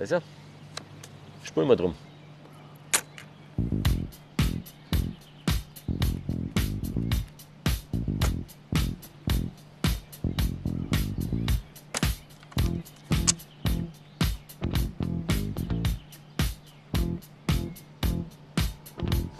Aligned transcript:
Also, 0.00 0.18
spulen 1.44 1.68
wir 1.68 1.76
drum. 1.76 1.94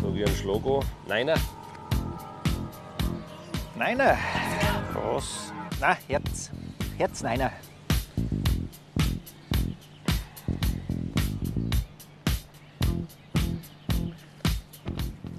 So 0.03 0.15
wie 0.15 0.27
ein 0.27 0.35
Schlogo. 0.35 0.85
Neiner. 1.09 1.37
Neiner. 3.77 4.19
Was? 4.93 5.55
Na, 5.81 5.97
Herz. 6.07 6.51
Herz, 6.99 7.23
neiner. 7.23 7.51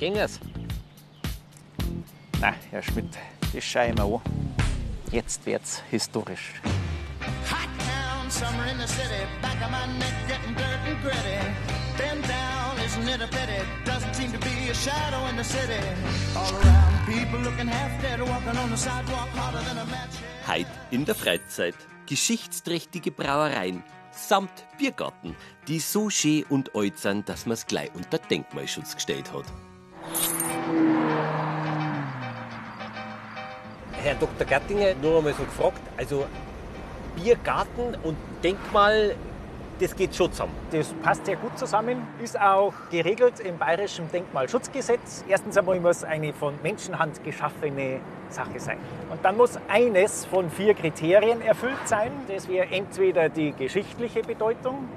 Ging 0.01 0.17
es? 0.17 0.39
Na, 2.39 2.55
Herr 2.71 2.81
Schmidt, 2.81 3.15
das 3.53 3.63
schaue 3.63 3.89
ich 3.89 3.93
mir 3.93 4.03
an. 4.03 4.21
Jetzt 5.11 5.45
wird's 5.45 5.83
historisch. 5.91 6.59
Hot 7.51 7.69
town, 7.77 8.31
summer 8.31 8.65
in 8.71 8.79
the 8.79 8.87
city. 8.87 9.21
Back 9.43 9.61
of 9.61 9.69
my 9.69 9.85
neck 9.99 10.15
getting 10.27 10.55
dirt 10.55 10.81
and 10.87 10.99
gritty. 11.03 11.37
Been 11.99 12.19
down, 12.23 12.79
isn't 12.83 13.07
it 13.07 13.21
a 13.21 13.27
pity? 13.27 13.61
Doesn't 13.85 14.15
seem 14.15 14.31
to 14.31 14.39
be 14.39 14.71
a 14.71 14.73
shadow 14.73 15.27
in 15.29 15.37
the 15.37 15.43
city. 15.43 15.79
All 16.35 16.51
around, 16.51 17.05
people 17.05 17.39
looking 17.39 17.67
half 17.67 18.01
dead, 18.01 18.21
walking 18.21 18.57
on 18.57 18.71
the 18.71 18.77
sidewalk 18.77 19.29
harder 19.35 19.63
than 19.67 19.77
a 19.77 19.85
match. 19.85 20.17
Heit 20.47 20.67
in 20.89 21.05
der 21.05 21.13
Freizeit. 21.13 21.75
Geschichtsträchtige 22.07 23.11
Brauereien 23.11 23.83
samt 24.09 24.65
Biergarten, 24.79 25.35
die 25.67 25.79
so 25.79 26.09
schön 26.09 26.43
und 26.49 26.75
alt 26.75 26.97
sind, 26.97 27.29
dass 27.29 27.45
man's 27.45 27.67
gleich 27.67 27.93
unter 27.93 28.17
Denkmalschutz 28.17 28.95
gestellt 28.95 29.31
hat. 29.31 29.45
Herr 34.03 34.15
Dr. 34.15 34.47
Gattinger, 34.47 34.95
nur 35.01 35.19
einmal 35.19 35.33
so 35.33 35.43
gefragt, 35.43 35.81
also 35.95 36.25
Biergarten 37.15 37.95
und 38.03 38.17
Denkmal, 38.43 39.15
das 39.79 39.95
geht 39.95 40.15
schon 40.15 40.31
zusammen. 40.31 40.53
Das 40.71 40.93
passt 41.03 41.25
sehr 41.25 41.35
gut 41.35 41.57
zusammen, 41.57 42.07
ist 42.23 42.39
auch 42.39 42.73
geregelt 42.89 43.39
im 43.39 43.57
Bayerischen 43.57 44.09
Denkmalschutzgesetz. 44.11 45.23
Erstens 45.27 45.57
einmal 45.57 45.79
muss 45.79 46.03
eine 46.03 46.33
von 46.33 46.55
Menschenhand 46.63 47.23
geschaffene 47.23 47.99
Sache 48.29 48.59
sein. 48.59 48.77
Und 49.11 49.23
dann 49.23 49.37
muss 49.37 49.59
eines 49.67 50.25
von 50.25 50.49
vier 50.49 50.73
Kriterien 50.73 51.41
erfüllt 51.41 51.85
sein. 51.85 52.11
Das 52.27 52.47
wäre 52.47 52.67
entweder 52.71 53.29
die 53.29 53.51
geschichtliche 53.53 54.21
Bedeutung, 54.21 54.87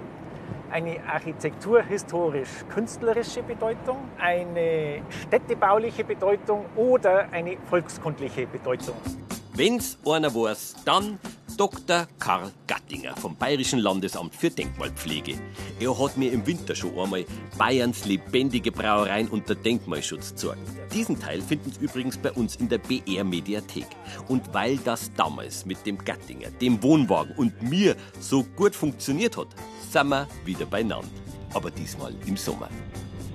eine 0.74 0.98
architekturhistorisch-künstlerische 1.06 3.42
Bedeutung, 3.44 3.98
eine 4.18 5.02
städtebauliche 5.22 6.02
Bedeutung 6.02 6.66
oder 6.74 7.28
eine 7.30 7.56
volkskundliche 7.70 8.48
Bedeutung. 8.48 8.96
Wenn's 9.52 9.96
einer 10.04 10.34
weiß, 10.34 10.74
dann 10.84 11.20
Dr. 11.56 12.08
Karl 12.18 12.50
Gattinger 12.66 13.14
vom 13.16 13.36
Bayerischen 13.36 13.78
Landesamt 13.78 14.34
für 14.34 14.50
Denkmalpflege. 14.50 15.38
Er 15.78 15.98
hat 15.98 16.16
mir 16.16 16.32
im 16.32 16.44
Winter 16.46 16.74
schon 16.74 16.98
einmal 16.98 17.24
Bayerns 17.56 18.04
lebendige 18.06 18.72
Brauereien 18.72 19.28
unter 19.28 19.54
Denkmalschutz 19.54 20.30
gezeigt. 20.30 20.58
Diesen 20.92 21.20
Teil 21.20 21.40
finden 21.40 21.70
Sie 21.70 21.84
übrigens 21.84 22.16
bei 22.16 22.32
uns 22.32 22.56
in 22.56 22.68
der 22.68 22.78
BR 22.78 23.22
Mediathek. 23.22 23.86
Und 24.28 24.52
weil 24.52 24.78
das 24.78 25.12
damals 25.14 25.64
mit 25.64 25.86
dem 25.86 25.98
Gattinger, 25.98 26.50
dem 26.50 26.82
Wohnwagen 26.82 27.36
und 27.36 27.62
mir 27.62 27.94
so 28.18 28.42
gut 28.56 28.74
funktioniert 28.74 29.36
hat, 29.36 29.48
sind 29.90 30.08
wir 30.08 30.26
wieder 30.44 30.66
beieinander. 30.66 31.08
Aber 31.52 31.70
diesmal 31.70 32.14
im 32.26 32.36
Sommer. 32.36 32.68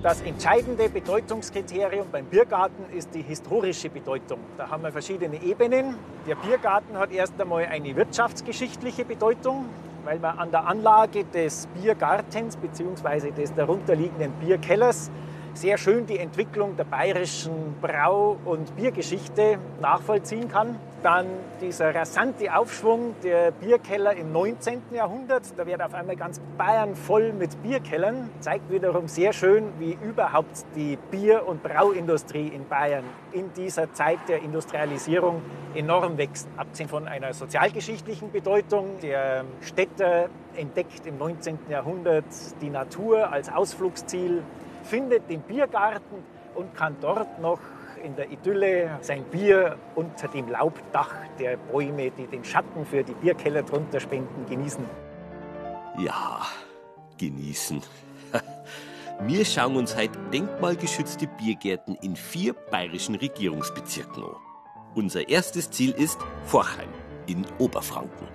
Das 0.02 0.22
entscheidende 0.22 0.88
Bedeutungskriterium 0.88 2.06
beim 2.10 2.24
Biergarten 2.24 2.90
ist 2.90 3.14
die 3.14 3.20
historische 3.20 3.90
Bedeutung. 3.90 4.38
Da 4.56 4.70
haben 4.70 4.82
wir 4.82 4.92
verschiedene 4.92 5.42
Ebenen. 5.42 5.94
Der 6.26 6.36
Biergarten 6.36 6.96
hat 6.96 7.12
erst 7.12 7.38
einmal 7.38 7.66
eine 7.66 7.94
wirtschaftsgeschichtliche 7.94 9.04
Bedeutung, 9.04 9.66
weil 10.04 10.18
man 10.18 10.38
an 10.38 10.50
der 10.50 10.66
Anlage 10.66 11.24
des 11.24 11.68
Biergartens 11.74 12.56
bzw. 12.56 13.30
des 13.32 13.54
darunterliegenden 13.54 14.32
Bierkellers 14.40 15.10
sehr 15.54 15.78
schön 15.78 16.06
die 16.06 16.18
Entwicklung 16.18 16.76
der 16.76 16.84
bayerischen 16.84 17.74
Brau- 17.80 18.36
und 18.44 18.74
Biergeschichte 18.76 19.58
nachvollziehen 19.80 20.48
kann. 20.48 20.76
Dann 21.02 21.26
dieser 21.62 21.94
rasante 21.94 22.54
Aufschwung 22.54 23.14
der 23.22 23.52
Bierkeller 23.52 24.14
im 24.14 24.32
19. 24.32 24.82
Jahrhundert. 24.92 25.44
Da 25.56 25.66
wird 25.66 25.80
auf 25.82 25.94
einmal 25.94 26.16
ganz 26.16 26.40
Bayern 26.58 26.94
voll 26.94 27.32
mit 27.32 27.62
Bierkellern. 27.62 28.28
Zeigt 28.40 28.70
wiederum 28.70 29.08
sehr 29.08 29.32
schön, 29.32 29.72
wie 29.78 29.96
überhaupt 30.02 30.66
die 30.76 30.98
Bier- 31.10 31.46
und 31.46 31.62
Brauindustrie 31.62 32.48
in 32.48 32.68
Bayern 32.68 33.04
in 33.32 33.50
dieser 33.54 33.92
Zeit 33.94 34.18
der 34.28 34.42
Industrialisierung 34.42 35.40
enorm 35.74 36.18
wächst. 36.18 36.48
Abgesehen 36.58 36.90
von 36.90 37.08
einer 37.08 37.32
sozialgeschichtlichen 37.32 38.30
Bedeutung. 38.30 38.98
Der 39.02 39.44
Städter 39.62 40.28
entdeckt 40.54 41.06
im 41.06 41.16
19. 41.16 41.58
Jahrhundert 41.70 42.24
die 42.60 42.68
Natur 42.68 43.32
als 43.32 43.50
Ausflugsziel 43.50 44.42
findet 44.90 45.30
den 45.30 45.40
Biergarten 45.42 46.24
und 46.56 46.74
kann 46.74 46.96
dort 47.00 47.40
noch 47.40 47.60
in 48.02 48.16
der 48.16 48.28
Idylle 48.30 48.98
sein 49.02 49.22
Bier 49.24 49.76
unter 49.94 50.26
dem 50.26 50.48
Laubdach 50.48 51.14
der 51.38 51.56
Bäume, 51.56 52.10
die 52.10 52.26
den 52.26 52.44
Schatten 52.44 52.84
für 52.84 53.04
die 53.04 53.12
Bierkeller 53.14 53.62
drunter 53.62 54.00
spenden, 54.00 54.46
genießen. 54.48 54.84
Ja, 55.98 56.40
genießen. 57.18 57.82
Wir 59.20 59.44
schauen 59.44 59.76
uns 59.76 59.96
heute 59.96 60.18
denkmalgeschützte 60.32 61.28
Biergärten 61.38 61.94
in 62.02 62.16
vier 62.16 62.54
bayerischen 62.54 63.14
Regierungsbezirken 63.14 64.24
an. 64.24 64.36
Unser 64.94 65.28
erstes 65.28 65.70
Ziel 65.70 65.92
ist 65.92 66.18
Forchheim 66.46 66.88
in 67.26 67.46
Oberfranken. 67.58 68.26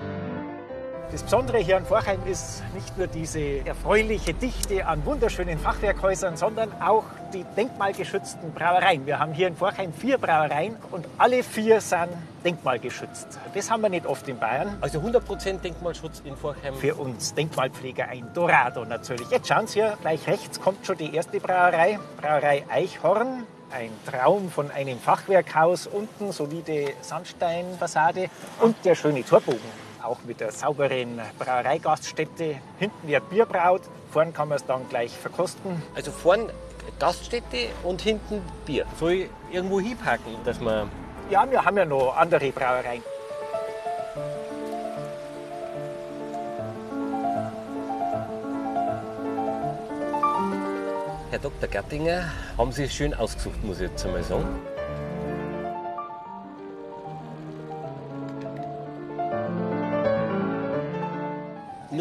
Das 1.16 1.24
Besondere 1.24 1.60
hier 1.60 1.78
an 1.78 1.86
Forchheim 1.86 2.20
ist 2.30 2.62
nicht 2.74 2.98
nur 2.98 3.08
diese 3.08 3.66
erfreuliche 3.66 4.34
Dichte 4.34 4.86
an 4.86 5.06
wunderschönen 5.06 5.58
Fachwerkhäusern, 5.58 6.36
sondern 6.36 6.70
auch 6.82 7.06
die 7.34 7.46
denkmalgeschützten 7.56 8.52
Brauereien. 8.52 9.06
Wir 9.06 9.18
haben 9.18 9.32
hier 9.32 9.48
in 9.48 9.56
Forchheim 9.56 9.94
vier 9.94 10.18
Brauereien 10.18 10.76
und 10.92 11.06
alle 11.18 11.42
vier 11.42 11.80
sind 11.80 12.10
denkmalgeschützt. 12.44 13.40
Das 13.54 13.72
haben 13.72 13.84
wir 13.84 13.90
nicht 13.90 14.06
oft 14.06 14.28
in 14.28 14.38
Bayern. 14.38 14.78
Also 14.82 15.00
100% 15.00 15.62
Denkmalschutz 15.62 16.22
in 16.26 16.36
Forchheim. 16.36 16.76
Für 16.76 16.96
uns 16.96 17.34
Denkmalpfleger 17.34 18.10
ein 18.10 18.28
Dorado 18.34 18.84
natürlich. 18.84 19.30
Jetzt 19.30 19.48
schauen 19.48 19.68
Sie 19.68 19.80
hier, 19.80 19.98
gleich 20.02 20.28
rechts 20.28 20.60
kommt 20.60 20.86
schon 20.86 20.98
die 20.98 21.16
erste 21.16 21.40
Brauerei, 21.40 21.98
Brauerei 22.22 22.66
Eichhorn. 22.70 23.46
Ein 23.72 23.92
Traum 24.06 24.52
von 24.52 24.70
einem 24.70 25.00
Fachwerkhaus 25.00 25.88
unten 25.88 26.34
sowie 26.34 26.62
die 26.62 26.94
Sandsteinfassade 27.00 28.30
und 28.60 28.76
der 28.84 28.96
schöne 28.96 29.24
Torbogen 29.24 29.85
auch 30.06 30.20
mit 30.26 30.40
der 30.40 30.52
sauberen 30.52 31.20
Brauereigaststätte. 31.40 32.58
Hinten 32.80 33.08
wird 33.08 33.30
Bier 33.30 33.46
braut, 33.46 33.82
vorn 34.12 34.34
kann 34.34 34.50
man 34.50 34.58
es 34.58 34.66
dann 34.66 34.88
gleich 34.90 35.12
verkosten. 35.12 35.82
Also 35.96 36.12
vorn 36.12 36.50
Gaststätte 37.00 37.70
und 37.84 38.02
hinten 38.02 38.42
Bier. 38.66 38.86
Soll 39.00 39.12
ich 39.12 39.30
irgendwo 39.52 39.80
hinpacken, 39.80 40.36
dass 40.46 40.60
man. 40.60 40.90
Ja, 41.30 41.50
wir 41.50 41.64
haben 41.64 41.78
ja 41.78 41.86
noch 41.86 42.16
andere 42.16 42.52
Brauereien. 42.52 43.04
Herr 51.32 51.40
Dr. 51.40 51.68
Gattinger, 51.68 52.32
haben 52.58 52.72
Sie 52.72 52.84
es 52.84 52.94
schön 52.94 53.14
ausgesucht, 53.14 53.62
muss 53.64 53.82
ich 53.82 53.90
jetzt 53.90 54.06
einmal 54.06 54.24
sagen. 54.24 54.48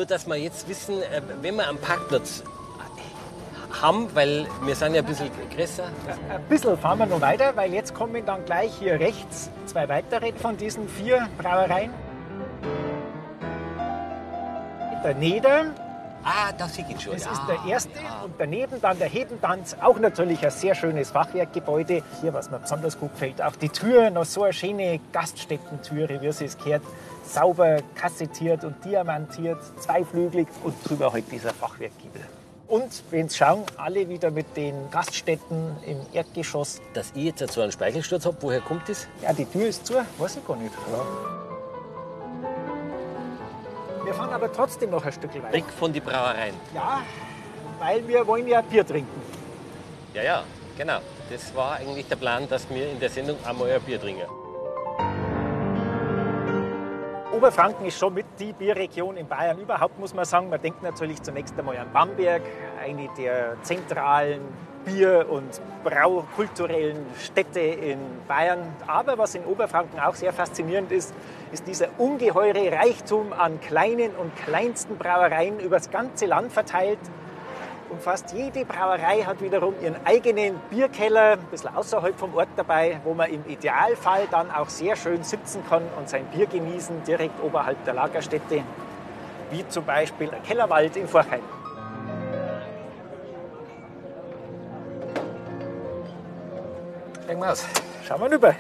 Nur, 0.05 0.09
dass 0.11 0.27
wir 0.27 0.37
jetzt 0.37 0.69
wissen, 0.69 1.01
äh, 1.01 1.23
wenn 1.41 1.57
wir 1.57 1.67
am 1.67 1.79
Parkplatz 1.79 2.43
haben, 3.81 4.07
weil 4.15 4.47
wir 4.63 4.75
sind 4.75 4.93
ja 4.95 5.01
ein 5.01 5.07
bisschen 5.07 5.31
größer. 5.57 5.85
Ein 6.29 6.43
bisschen 6.47 6.77
fahren 6.77 6.99
wir 6.99 7.07
noch 7.07 7.23
weiter, 7.23 7.57
weil 7.57 7.73
jetzt 7.73 7.95
kommen 7.95 8.23
dann 8.27 8.45
gleich 8.45 8.71
hier 8.79 9.01
rechts 9.01 9.49
zwei 9.65 9.89
weitere 9.89 10.35
von 10.35 10.59
diesen 10.59 10.91
vier 10.91 11.27
Brauereien. 11.39 11.91
Der 15.03 15.15
Neder, 15.15 15.65
Ah, 16.23 16.53
da 16.57 16.69
sehe 16.69 16.85
ich 16.89 17.01
schon. 17.03 17.13
das 17.15 17.27
ist 17.27 17.43
der 17.49 17.71
erste. 17.71 17.91
ja. 18.03 18.23
Und 18.25 18.35
daneben 18.39 18.81
dann 18.83 18.99
der 18.99 19.09
Hebentanz, 19.09 19.77
auch 19.81 19.99
natürlich 19.99 20.43
ein 20.45 20.51
sehr 20.51 20.75
schönes 20.75 21.11
Fachwerkgebäude. 21.11 22.03
Hier, 22.21 22.33
was 22.35 22.51
mir 22.51 22.59
besonders 22.59 22.99
gut 22.99 23.13
gefällt, 23.13 23.43
auch 23.43 23.57
die 23.57 23.69
Tür, 23.71 24.09
noch 24.11 24.25
so 24.25 24.43
eine 24.45 24.53
schöne 24.55 25.01
Gaststättentüre, 25.13 26.21
wie 26.23 26.33
sie 26.33 26.47
es 26.47 26.57
gehört. 26.59 26.83
Sauber 27.25 27.79
kassettiert 27.95 28.65
und 28.65 28.85
diamantiert, 28.85 29.59
zweiflügelig 29.81 30.47
und 30.63 30.75
drüber 30.89 31.13
halt 31.13 31.31
dieser 31.31 31.53
Fachwerkgiebel. 31.53 32.23
Und 32.67 33.03
wenn 33.11 33.29
Sie 33.29 33.37
schauen, 33.37 33.65
alle 33.77 34.09
wieder 34.09 34.31
mit 34.31 34.57
den 34.57 34.91
Gaststätten 34.91 35.77
im 35.87 35.99
Erdgeschoss. 36.13 36.81
Dass 36.95 37.13
ich 37.15 37.25
jetzt 37.25 37.53
so 37.53 37.61
einen 37.61 37.73
Speichelsturz 37.73 38.25
habe, 38.25 38.37
woher 38.41 38.61
kommt 38.61 38.89
das? 38.89 39.07
Ja, 39.23 39.33
die 39.33 39.45
Tür 39.45 39.67
ist 39.67 39.87
zu, 39.87 39.95
weiß 40.19 40.37
ich 40.37 40.47
gar 40.47 40.57
nicht. 40.57 40.73
Wir 44.05 44.15
Wir 44.15 44.15
fahren 44.15 44.33
aber 44.33 44.53
trotzdem 44.53 44.91
noch 44.91 45.05
ein 45.05 45.13
Stück 45.13 45.35
weiter. 45.35 45.53
Weg 45.53 45.65
von 45.77 45.93
die 45.93 45.99
Brauereien. 45.99 46.55
Ja, 46.73 47.03
weil 47.81 48.07
wir 48.07 48.25
wollen 48.27 48.47
ja 48.47 48.61
Bier 48.61 48.87
trinken. 48.87 49.21
Ja, 50.15 50.23
ja, 50.23 50.45
genau. 50.79 50.99
Das 51.31 51.55
war 51.57 51.73
eigentlich 51.77 52.07
der 52.07 52.17
Plan, 52.17 52.49
dass 52.49 52.71
wir 52.71 52.93
in 52.93 53.01
der 53.01 53.11
Sendung 53.11 53.37
einmal 53.45 53.73
ein 53.73 53.81
Bier 53.83 54.01
trinken. 54.01 54.27
Oberfranken 57.45 57.85
ist 57.85 57.99
schon 57.99 58.15
mit 58.15 58.25
die 58.39 58.55
Bierregion 58.55 59.19
in 59.19 59.29
Bayern 59.29 59.59
überhaupt, 59.59 59.99
muss 59.99 60.15
man 60.15 60.25
sagen. 60.25 60.49
Man 60.49 60.63
denkt 60.63 60.83
natürlich 60.83 61.23
zunächst 61.23 61.59
einmal 61.59 61.77
an 61.77 61.93
Bamberg, 61.93 62.41
eine 62.83 63.11
der 63.19 63.63
zentralen 63.63 64.41
Bier- 64.87 65.27
und 65.29 65.61
Braukulturellen 65.85 67.05
Städte 67.21 67.61
in 67.61 67.99
Bayern. 68.27 68.75
Aber 68.87 69.19
was 69.19 69.35
in 69.35 69.45
Oberfranken 69.45 70.01
auch 70.01 70.15
sehr 70.15 70.33
faszinierend 70.33 70.91
ist, 70.91 71.13
ist 71.53 71.67
dieser 71.67 71.89
ungeheure 71.99 72.73
Reichtum 72.73 73.35
an 73.35 73.61
kleinen 73.61 74.13
und 74.13 74.35
kleinsten 74.37 74.97
Brauereien 74.97 75.61
übers 75.61 75.91
ganze 75.91 76.25
Land 76.25 76.51
verteilt. 76.51 76.99
Und 77.95 78.03
fast 78.03 78.33
jede 78.33 78.65
Brauerei 78.65 79.23
hat 79.23 79.41
wiederum 79.41 79.73
ihren 79.81 79.95
eigenen 80.05 80.59
Bierkeller, 80.69 81.35
ein 81.35 81.47
bisschen 81.53 81.77
außerhalb 81.77 82.19
vom 82.19 82.35
Ort 82.35 82.49
dabei, 82.57 82.99
wo 83.05 83.15
man 83.15 83.31
im 83.31 83.47
Idealfall 83.47 84.27
dann 84.33 84.51
auch 84.51 84.69
sehr 84.69 84.97
schön 84.97 85.23
sitzen 85.23 85.63
kann 85.69 85.85
und 85.97 86.09
sein 86.09 86.25
Bier 86.35 86.47
genießen, 86.47 87.05
direkt 87.05 87.41
oberhalb 87.41 87.85
der 87.85 87.95
Lagerstätte, 87.95 88.65
wie 89.53 89.69
zum 89.69 89.85
Beispiel 89.85 90.27
der 90.27 90.41
Kellerwald 90.41 90.97
in 90.97 91.07
Vorheim. 91.07 91.43
Irgendwas. 97.29 97.65
Schauen 98.09 98.23
wir 98.23 98.33
rüber. 98.33 98.57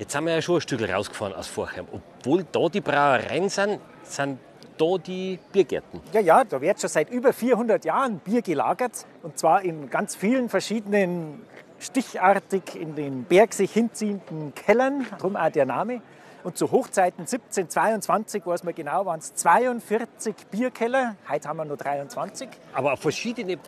Jetzt 0.00 0.10
sind 0.10 0.24
wir 0.24 0.34
ja 0.34 0.42
schon 0.42 0.56
ein 0.56 0.60
Stück 0.62 0.80
rausgefahren 0.82 1.34
aus 1.36 1.46
Vorheim. 1.46 1.86
Obwohl 1.92 2.44
da 2.50 2.68
die 2.68 2.80
Brauereien 2.80 3.48
sind, 3.48 3.78
sind 4.02 4.40
da 4.78 4.98
die 4.98 5.38
Biergärten. 5.52 6.00
Ja, 6.12 6.20
ja, 6.20 6.44
da 6.44 6.60
wird 6.60 6.80
schon 6.80 6.90
seit 6.90 7.10
über 7.10 7.32
400 7.32 7.84
Jahren 7.84 8.18
Bier 8.18 8.42
gelagert. 8.42 9.06
Und 9.22 9.38
zwar 9.38 9.62
in 9.62 9.90
ganz 9.90 10.16
vielen 10.16 10.48
verschiedenen, 10.48 11.42
stichartig 11.78 12.74
in 12.80 12.94
den 12.94 13.24
Berg 13.24 13.52
sich 13.52 13.72
hinziehenden 13.72 14.54
Kellern. 14.54 15.06
Darum 15.10 15.36
auch 15.36 15.50
der 15.50 15.66
Name. 15.66 16.02
Und 16.44 16.56
zu 16.56 16.70
Hochzeiten 16.70 17.22
1722, 17.22 18.46
weiß 18.46 18.62
man 18.62 18.74
genau, 18.74 19.04
waren 19.04 19.18
es 19.18 19.34
42 19.34 20.34
Bierkeller. 20.50 21.16
Heute 21.28 21.48
haben 21.48 21.56
wir 21.56 21.64
nur 21.64 21.76
23. 21.76 22.48
Aber 22.72 22.92
auch 22.92 22.98
verschiedene 22.98 23.58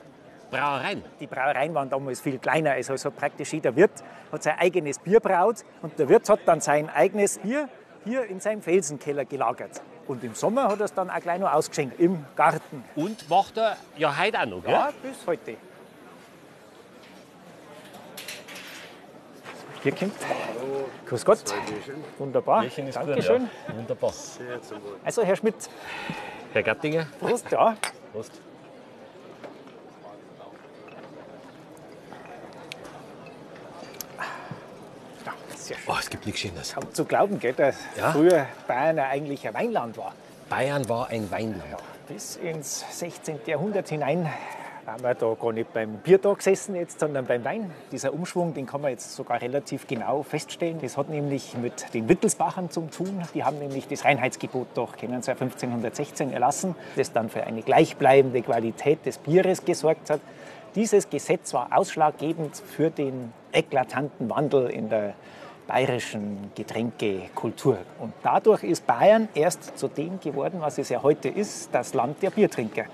Brauereien. 0.50 1.02
Die 1.20 1.26
Brauereien 1.26 1.74
waren 1.74 1.90
damals 1.90 2.20
viel 2.20 2.38
kleiner. 2.38 2.72
Also 2.72 2.94
hat 2.94 3.16
praktisch 3.16 3.52
jeder 3.52 3.74
Wirt 3.74 3.90
hat 4.30 4.42
sein 4.42 4.58
eigenes 4.58 4.98
Bier 4.98 5.20
braut. 5.20 5.64
Und 5.82 5.98
der 5.98 6.08
Wirt 6.08 6.28
hat 6.28 6.40
dann 6.46 6.60
sein 6.60 6.88
eigenes 6.88 7.38
Bier 7.38 7.68
hier 8.04 8.24
in 8.26 8.40
seinem 8.40 8.62
Felsenkeller 8.62 9.24
gelagert. 9.24 9.82
Und 10.08 10.24
im 10.24 10.34
Sommer 10.34 10.68
hat 10.68 10.80
er 10.80 10.86
es 10.86 10.94
dann 10.94 11.10
auch 11.10 11.20
gleich 11.20 11.38
noch 11.38 11.52
ausgeschenkt, 11.52 12.00
im 12.00 12.24
Garten. 12.34 12.82
Und 12.96 13.28
macht 13.28 13.58
er 13.58 13.76
ja 13.98 14.18
heute 14.18 14.40
auch 14.40 14.46
noch, 14.46 14.62
gell? 14.62 14.72
Ja, 14.72 14.90
bis 15.02 15.18
heute. 15.26 15.56
Hier 19.82 19.94
kommt. 19.94 20.14
Grüß 21.06 21.24
Gott. 21.24 21.44
Wunderbar. 22.16 22.62
Dankeschön. 22.62 23.06
gut, 23.14 23.24
ja. 23.24 23.76
Wunderbar. 23.76 24.12
Also, 25.04 25.22
Herr 25.22 25.36
Schmidt, 25.36 25.68
Herr 26.52 26.62
Gattinger, 26.62 27.06
Prost, 27.20 27.50
ja. 27.52 27.76
Prost. 28.12 28.32
Ja 35.70 35.76
schön. 35.76 35.94
Oh, 35.94 35.96
es 35.98 36.10
gibt 36.10 36.26
nichts 36.26 36.40
Schönes. 36.40 36.74
Kaum 36.74 36.92
zu 36.94 37.04
glauben, 37.04 37.38
gell, 37.38 37.52
dass 37.52 37.76
Ja. 37.96 38.12
früher 38.12 38.46
Bayern 38.66 38.96
ja 38.96 39.08
eigentlich 39.08 39.46
ein 39.46 39.54
Weinland 39.54 39.96
war. 39.98 40.14
Bayern 40.48 40.88
war 40.88 41.08
ein 41.08 41.30
Weinland. 41.30 41.62
Bis 42.08 42.36
ins 42.36 42.84
16. 42.98 43.40
Jahrhundert 43.46 43.88
hinein 43.88 44.28
waren 44.86 45.02
wir 45.02 45.14
da 45.14 45.34
gar 45.38 45.52
nicht 45.52 45.70
beim 45.74 45.98
Biertag 45.98 46.38
gesessen 46.38 46.74
jetzt, 46.74 47.00
sondern 47.00 47.26
beim 47.26 47.44
Wein. 47.44 47.70
Dieser 47.92 48.14
Umschwung, 48.14 48.54
den 48.54 48.64
kann 48.64 48.80
man 48.80 48.90
jetzt 48.92 49.14
sogar 49.14 49.42
relativ 49.42 49.86
genau 49.86 50.22
feststellen. 50.22 50.78
Das 50.80 50.96
hat 50.96 51.10
nämlich 51.10 51.54
mit 51.58 51.92
den 51.92 52.08
Wittelsbachern 52.08 52.70
zu 52.70 52.80
tun. 52.86 53.22
Die 53.34 53.44
haben 53.44 53.58
nämlich 53.58 53.86
das 53.86 54.06
Reinheitsgebot 54.06 54.68
doch, 54.74 54.96
kennen 54.96 55.20
Sie, 55.20 55.30
1516 55.32 56.32
erlassen, 56.32 56.74
das 56.96 57.12
dann 57.12 57.28
für 57.28 57.44
eine 57.44 57.60
gleichbleibende 57.60 58.40
Qualität 58.40 59.04
des 59.04 59.18
Bieres 59.18 59.66
gesorgt 59.66 60.08
hat. 60.08 60.20
Dieses 60.74 61.10
Gesetz 61.10 61.52
war 61.52 61.68
ausschlaggebend 61.76 62.56
für 62.56 62.88
den 62.90 63.34
eklatanten 63.52 64.30
Wandel 64.30 64.70
in 64.70 64.88
der 64.88 65.12
bayerischen 65.68 66.50
Getränkekultur. 66.56 67.78
Und 68.00 68.12
dadurch 68.22 68.64
ist 68.64 68.84
Bayern 68.86 69.28
erst 69.34 69.78
zu 69.78 69.86
dem 69.86 70.18
geworden, 70.18 70.60
was 70.60 70.78
es 70.78 70.88
ja 70.88 71.00
heute 71.02 71.28
ist, 71.28 71.68
das 71.72 71.94
Land 71.94 72.20
der 72.22 72.30
Biertrinker. 72.30 72.86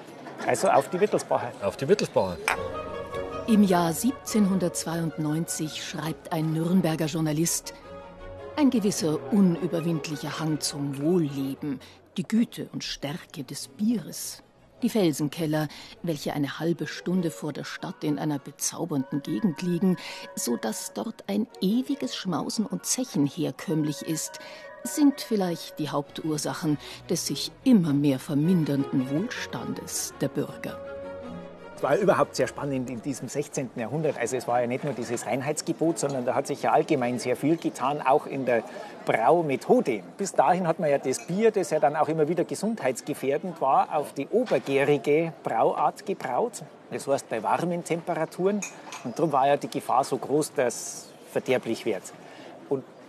Also 0.46 0.68
auf 0.68 0.90
die 0.90 1.00
Wittelsbacher. 1.00 1.52
Auf 1.62 1.78
die 1.78 1.88
Wittelsbacher. 1.88 2.36
Im 3.46 3.62
Jahr 3.62 3.88
1792 3.88 5.82
schreibt 5.82 6.32
ein 6.32 6.52
Nürnberger 6.52 7.06
Journalist, 7.06 7.74
ein 8.56 8.70
gewisser 8.70 9.18
unüberwindlicher 9.32 10.40
Hang 10.40 10.60
zum 10.60 11.00
Wohlleben, 11.00 11.80
die 12.16 12.26
Güte 12.26 12.68
und 12.72 12.82
Stärke 12.84 13.44
des 13.44 13.68
Bieres, 13.68 14.42
die 14.84 14.90
Felsenkeller, 14.90 15.68
welche 16.02 16.34
eine 16.34 16.58
halbe 16.58 16.86
Stunde 16.86 17.30
vor 17.30 17.54
der 17.54 17.64
Stadt 17.64 18.04
in 18.04 18.18
einer 18.18 18.38
bezaubernden 18.38 19.22
Gegend 19.22 19.62
liegen, 19.62 19.96
so 20.36 20.56
dass 20.58 20.92
dort 20.92 21.24
ein 21.26 21.46
ewiges 21.62 22.14
Schmausen 22.14 22.66
und 22.66 22.84
Zechen 22.84 23.26
herkömmlich 23.26 24.02
ist, 24.02 24.40
sind 24.82 25.22
vielleicht 25.22 25.78
die 25.78 25.88
Hauptursachen 25.88 26.76
des 27.08 27.26
sich 27.26 27.50
immer 27.64 27.94
mehr 27.94 28.18
vermindernden 28.18 29.08
Wohlstandes 29.08 30.12
der 30.20 30.28
Bürger. 30.28 30.93
War 31.84 31.98
überhaupt 31.98 32.34
sehr 32.34 32.46
spannend 32.46 32.88
in 32.88 33.02
diesem 33.02 33.28
16. 33.28 33.72
Jahrhundert. 33.76 34.16
Also 34.16 34.38
es 34.38 34.48
war 34.48 34.58
ja 34.58 34.66
nicht 34.66 34.84
nur 34.84 34.94
dieses 34.94 35.26
Reinheitsgebot, 35.26 35.98
sondern 35.98 36.24
da 36.24 36.34
hat 36.34 36.46
sich 36.46 36.62
ja 36.62 36.72
allgemein 36.72 37.18
sehr 37.18 37.36
viel 37.36 37.58
getan, 37.58 38.00
auch 38.00 38.26
in 38.26 38.46
der 38.46 38.62
Braumethode. 39.04 40.02
Bis 40.16 40.32
dahin 40.32 40.66
hat 40.66 40.78
man 40.78 40.88
ja 40.88 40.96
das 40.96 41.26
Bier, 41.26 41.50
das 41.50 41.68
ja 41.68 41.80
dann 41.80 41.94
auch 41.94 42.08
immer 42.08 42.26
wieder 42.26 42.44
gesundheitsgefährdend 42.44 43.60
war, 43.60 43.94
auf 43.94 44.14
die 44.14 44.26
obergärige 44.28 45.34
Brauart 45.42 46.06
gebraut. 46.06 46.62
Das 46.90 47.06
heißt 47.06 47.28
bei 47.28 47.42
warmen 47.42 47.84
Temperaturen. 47.84 48.62
Und 49.04 49.18
darum 49.18 49.32
war 49.32 49.46
ja 49.46 49.58
die 49.58 49.68
Gefahr 49.68 50.04
so 50.04 50.16
groß, 50.16 50.54
dass 50.54 50.74
es 50.74 51.08
verderblich 51.32 51.84
wird. 51.84 52.14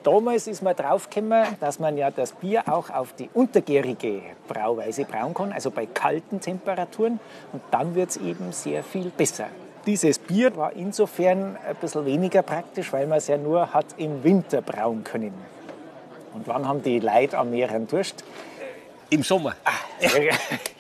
Damals 0.06 0.46
ist 0.46 0.62
man 0.62 0.76
draufgekommen, 0.76 1.44
dass 1.60 1.80
man 1.80 1.98
ja 1.98 2.12
das 2.12 2.32
Bier 2.34 2.62
auch 2.68 2.92
auf 2.92 3.14
die 3.14 3.28
untergärige 3.34 4.22
Brauweise 4.48 5.04
brauen 5.04 5.34
kann, 5.34 5.52
also 5.52 5.72
bei 5.72 5.88
kalten 5.88 6.40
Temperaturen. 6.40 7.20
Und 7.52 7.64
dann 7.72 7.96
wird 7.96 8.12
es 8.12 8.18
eben 8.18 8.52
sehr 8.52 8.84
viel 8.84 9.10
besser. 9.10 9.48
Dieses 9.88 10.20
Bier 10.20 10.56
war 10.56 10.74
insofern 10.74 11.58
ein 11.58 11.76
bisschen 11.82 12.06
weniger 12.06 12.44
praktisch, 12.44 12.94
weil 12.94 13.08
man 13.08 13.18
es 13.18 13.28
ja 13.28 13.38
nur 13.38 13.74
hat 13.74 13.88
im 13.98 14.24
Winter 14.24 14.62
brauen 14.62 15.04
können. 15.04 15.34
Und 16.36 16.48
wann 16.48 16.68
haben 16.68 16.84
die 16.84 17.00
Leute 17.00 17.40
am 17.40 17.50
Meer 17.50 17.68
Durst? 17.80 18.24
Im 19.10 19.24
Sommer. 19.24 19.56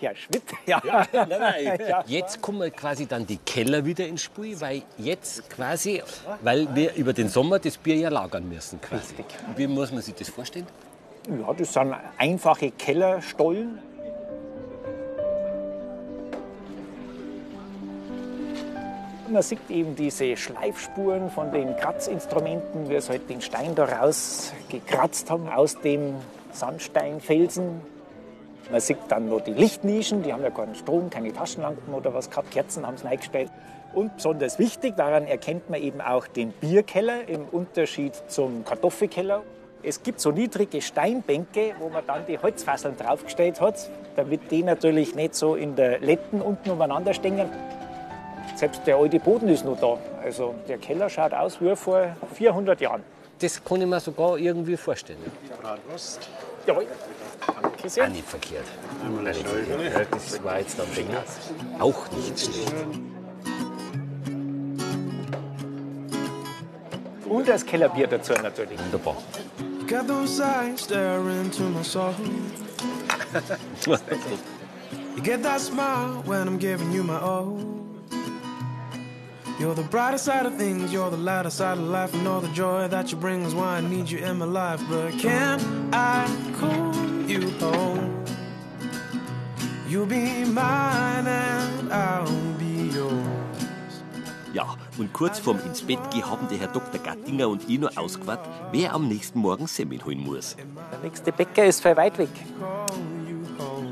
Ja, 0.01 0.13
Schmidt. 0.13 0.43
Ja. 0.65 0.81
Nein, 0.83 1.27
nein. 1.29 1.79
Ja. 1.87 2.03
Jetzt 2.05 2.41
kommen 2.41 2.71
quasi 2.75 3.05
dann 3.05 3.25
die 3.25 3.37
Keller 3.37 3.85
wieder 3.85 4.05
ins 4.05 4.23
Spiel, 4.23 4.59
weil 4.59 4.83
jetzt 4.97 5.49
quasi, 5.49 6.03
weil 6.41 6.73
wir 6.75 6.93
über 6.95 7.13
den 7.13 7.29
Sommer 7.29 7.59
das 7.59 7.77
Bier 7.77 7.95
ja 7.95 8.09
lagern 8.09 8.47
müssen 8.47 8.81
quasi. 8.81 9.15
Richtig. 9.15 9.25
Wie 9.55 9.67
muss 9.67 9.91
man 9.91 10.01
sich 10.01 10.13
das 10.15 10.29
vorstellen? 10.29 10.67
Ja, 11.27 11.53
das 11.53 11.73
sind 11.73 11.95
einfache 12.17 12.71
Kellerstollen. 12.71 13.79
Man 19.27 19.41
sieht 19.41 19.69
eben 19.69 19.95
diese 19.95 20.37
Schleifspuren 20.37 21.31
von 21.31 21.51
den 21.51 21.75
Kratzinstrumenten, 21.77 22.89
wie 22.89 22.95
es 22.95 23.09
halt 23.09 23.27
den 23.29 23.41
Stein 23.41 23.73
da 23.73 23.85
raus 23.85 24.53
gekratzt 24.69 25.31
haben 25.31 25.49
aus 25.49 25.79
dem 25.81 26.15
Sandsteinfelsen. 26.51 27.81
Man 28.71 28.81
sieht 28.81 28.97
dann 29.09 29.29
noch 29.29 29.41
die 29.41 29.53
Lichtnischen, 29.53 30.23
die 30.23 30.33
haben 30.33 30.43
ja 30.43 30.49
keinen 30.49 30.75
Strom, 30.75 31.09
keine 31.09 31.31
Taschenlampen 31.31 31.93
oder 31.93 32.13
was 32.13 32.29
gehabt, 32.29 32.51
Kerzen 32.51 32.85
haben 32.85 32.97
sie 32.97 33.05
reingestellt. 33.05 33.51
Und 33.93 34.15
besonders 34.15 34.59
wichtig, 34.59 34.95
daran 34.97 35.27
erkennt 35.27 35.69
man 35.69 35.81
eben 35.81 36.01
auch 36.01 36.27
den 36.27 36.51
Bierkeller 36.51 37.27
im 37.27 37.45
Unterschied 37.45 38.13
zum 38.27 38.65
Kartoffelkeller. 38.65 39.43
Es 39.83 40.01
gibt 40.01 40.19
so 40.19 40.31
niedrige 40.31 40.81
Steinbänke, 40.81 41.75
wo 41.79 41.89
man 41.89 42.05
dann 42.07 42.25
die 42.25 42.39
Holzfasseln 42.39 42.97
draufgestellt 42.97 43.61
hat, 43.61 43.89
damit 44.15 44.51
die 44.51 44.63
natürlich 44.63 45.15
nicht 45.15 45.35
so 45.35 45.55
in 45.55 45.75
der 45.75 45.99
Letten 45.99 46.41
unten 46.41 46.71
umeinander 46.71 47.13
stehen. 47.13 47.47
Selbst 48.55 48.81
der 48.87 48.97
alte 48.97 49.19
Boden 49.19 49.47
ist 49.47 49.63
noch 49.63 49.79
da. 49.79 49.97
Also 50.23 50.55
der 50.67 50.79
Keller 50.79 51.09
schaut 51.09 51.33
aus 51.33 51.61
wie 51.61 51.75
vor 51.75 52.15
400 52.33 52.81
Jahren. 52.81 53.03
Das 53.39 53.63
kann 53.63 53.81
ich 53.81 53.87
mir 53.87 53.99
sogar 53.99 54.37
irgendwie 54.37 54.77
vorstellen. 54.77 55.19
Jawohl. 56.65 56.87
Sehr. 57.87 58.05
Auch 58.05 58.09
nicht 58.09 58.27
verkehrt. 58.27 58.65
Auch 59.03 59.21
nicht 59.21 59.47
verkehrt. 59.47 60.07
Das 60.11 60.43
war 60.43 60.59
jetzt 60.59 60.79
am 60.79 60.87
Finger. 60.87 61.23
Auch 61.79 62.11
nicht 62.11 62.39
schlecht. 62.39 62.73
Und 67.29 67.47
das 67.47 67.65
Kellerbier 67.65 68.07
dazu 68.07 68.33
natürlich. 68.33 68.79
Wunderbar. 68.79 69.17
Got 69.87 70.07
those 70.07 70.41
eyes 70.41 70.81
staring 70.81 71.45
into 71.45 71.63
my 71.63 71.83
soul. 71.83 72.13
you 75.15 75.21
get 75.21 75.43
that 75.43 75.61
smile 75.61 76.23
when 76.25 76.47
I'm 76.47 76.57
giving 76.57 76.91
you 76.91 77.03
my 77.03 77.19
all. 77.19 77.59
You're 79.59 79.75
the 79.75 79.83
brighter 79.83 80.17
side 80.17 80.45
of 80.45 80.57
things, 80.57 80.91
you're 80.91 81.11
the 81.11 81.17
lighter 81.17 81.51
side 81.51 81.77
of 81.77 81.87
life, 81.87 82.13
and 82.13 82.27
all 82.27 82.41
the 82.41 82.51
joy 82.53 82.87
that 82.87 83.11
you 83.11 83.17
bring 83.17 83.43
is 83.43 83.53
why 83.53 83.77
I 83.77 83.81
need 83.81 84.09
you 84.09 84.17
in 84.17 84.37
my 84.37 84.45
life. 84.45 84.81
But 84.89 85.17
can 85.19 85.61
I 85.93 86.27
call 86.59 87.14
you 87.27 87.51
home? 87.59 88.23
You'll 89.89 90.05
be 90.05 90.45
mine 90.45 91.27
and 91.27 91.91
I'll 91.91 92.57
be 92.57 92.95
yours. 92.95 93.13
Ja, 94.53 94.75
und 94.97 95.11
kurz 95.13 95.39
vorm 95.39 95.59
ins 95.65 95.81
Bett 95.81 95.99
gehen 96.11 96.29
haben 96.29 96.47
der 96.49 96.57
Herr 96.59 96.67
Dr. 96.67 96.99
Gattinger 97.01 97.49
und 97.49 97.69
ich 97.69 97.79
noch 97.79 97.95
ausgewartet, 97.97 98.49
wer 98.71 98.93
am 98.93 99.07
nächsten 99.07 99.39
Morgen 99.39 99.67
Semmeln 99.67 100.03
holen 100.05 100.19
muss. 100.19 100.55
Der 100.55 100.99
nächste 101.03 101.31
Bäcker 101.31 101.65
ist 101.65 101.81
voll 101.81 101.97
weit 101.97 102.17
weg. 102.17 102.29
Call 102.59 102.85
you 103.27 103.37
home. 103.59 103.91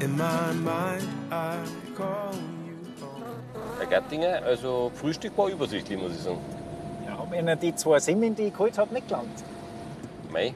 In 0.00 0.16
my 0.16 0.52
mind, 0.52 1.08
I 1.30 1.56
call 1.96 2.32
you 2.66 2.76
home. 3.00 3.24
Herr 3.78 3.86
Gattinger, 3.86 4.42
also 4.44 4.90
Frühstück 4.94 5.36
war 5.36 5.48
übersichtlich, 5.48 6.00
muss 6.00 6.12
ich 6.12 6.22
sagen. 6.22 6.38
Ja, 7.06 7.18
haben 7.18 7.32
Ihnen 7.34 7.58
die 7.58 7.74
zwei 7.74 7.98
Semmeln, 8.00 8.34
die 8.34 8.44
ich 8.44 8.52
geholt 8.52 8.78
habe, 8.78 8.92
nicht 8.94 9.08
gelangt. 9.08 9.44
Mei, 10.32 10.54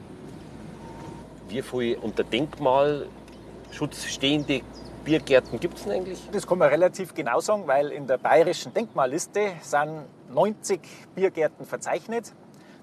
wie 1.49 1.61
viele 1.61 1.99
unter 1.99 2.23
Denkmalschutz 2.23 4.05
stehende 4.05 4.61
Biergärten 5.05 5.59
gibt 5.59 5.77
es 5.77 5.83
denn 5.83 5.93
eigentlich? 5.93 6.19
Das 6.31 6.45
kann 6.45 6.57
man 6.57 6.69
relativ 6.69 7.13
genau 7.13 7.39
sagen, 7.39 7.63
weil 7.65 7.89
in 7.89 8.07
der 8.07 8.17
bayerischen 8.17 8.73
Denkmalliste 8.73 9.53
sind 9.61 10.05
90 10.33 10.81
Biergärten 11.15 11.65
verzeichnet, 11.65 12.33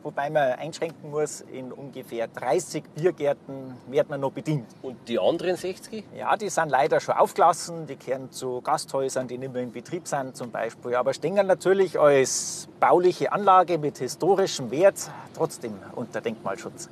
wobei 0.03 0.31
man 0.31 0.53
einschränken 0.53 1.11
muss, 1.11 1.43
in 1.43 1.71
ungefähr 1.71 2.27
30 2.29 2.85
Biergärten 2.95 3.77
wird 3.89 4.09
man 4.09 4.21
noch 4.21 4.33
bedient. 4.33 4.67
Und 4.81 4.97
die 5.07 5.19
anderen 5.19 5.57
60? 5.57 6.05
Ja, 6.17 6.35
die 6.37 6.49
sind 6.49 6.71
leider 6.71 6.99
schon 7.01 7.15
aufgelassen, 7.15 7.87
die 7.87 7.97
gehören 7.97 8.31
zu 8.31 8.63
Gasthäusern, 8.63 9.29
die 9.29 9.37
nicht 9.37 9.53
mehr 9.53 9.63
in 9.63 9.73
Betrieb 9.73 10.09
sind 10.09 10.35
zum 10.35 10.51
Beispiel, 10.51 10.95
aber 10.95 11.13
stehen 11.13 11.35
natürlich 11.35 12.01
als 12.01 12.69
bauliche 12.81 13.33
Anlage 13.33 13.77
mit 13.77 13.99
historischem 13.99 14.71
Wert 14.71 15.11
trotzdem 15.35 15.75
unter 15.95 16.23
Denkmalschutz. 16.23 16.89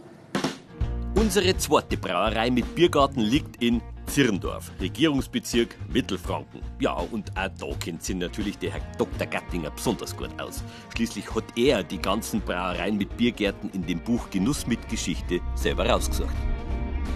Unsere 1.23 1.57
zweite 1.57 1.97
Brauerei 1.97 2.50
mit 2.50 2.75
Biergarten 2.75 3.21
liegt 3.21 3.62
in 3.62 3.81
Zirndorf, 4.07 4.73
Regierungsbezirk 4.81 5.76
Mittelfranken. 5.93 6.62
Ja, 6.81 6.95
und 6.95 7.31
auch 7.37 7.49
da 7.61 7.67
kennt 7.79 8.02
sich 8.02 8.17
natürlich 8.17 8.59
der 8.59 8.73
Herr 8.73 8.81
Dr. 8.99 9.29
Gattinger 9.29 9.71
besonders 9.71 10.17
gut 10.17 10.31
aus. 10.41 10.64
Schließlich 10.93 11.33
hat 11.33 11.45
er 11.55 11.85
die 11.85 11.99
ganzen 11.99 12.41
Brauereien 12.41 12.99
mit 12.99 13.17
Biergärten 13.17 13.71
in 13.71 13.87
dem 13.87 14.00
Buch 14.00 14.31
Genuss 14.31 14.67
mit 14.67 14.88
Geschichte 14.88 15.38
selber 15.55 15.88
rausgesucht. 15.88 16.35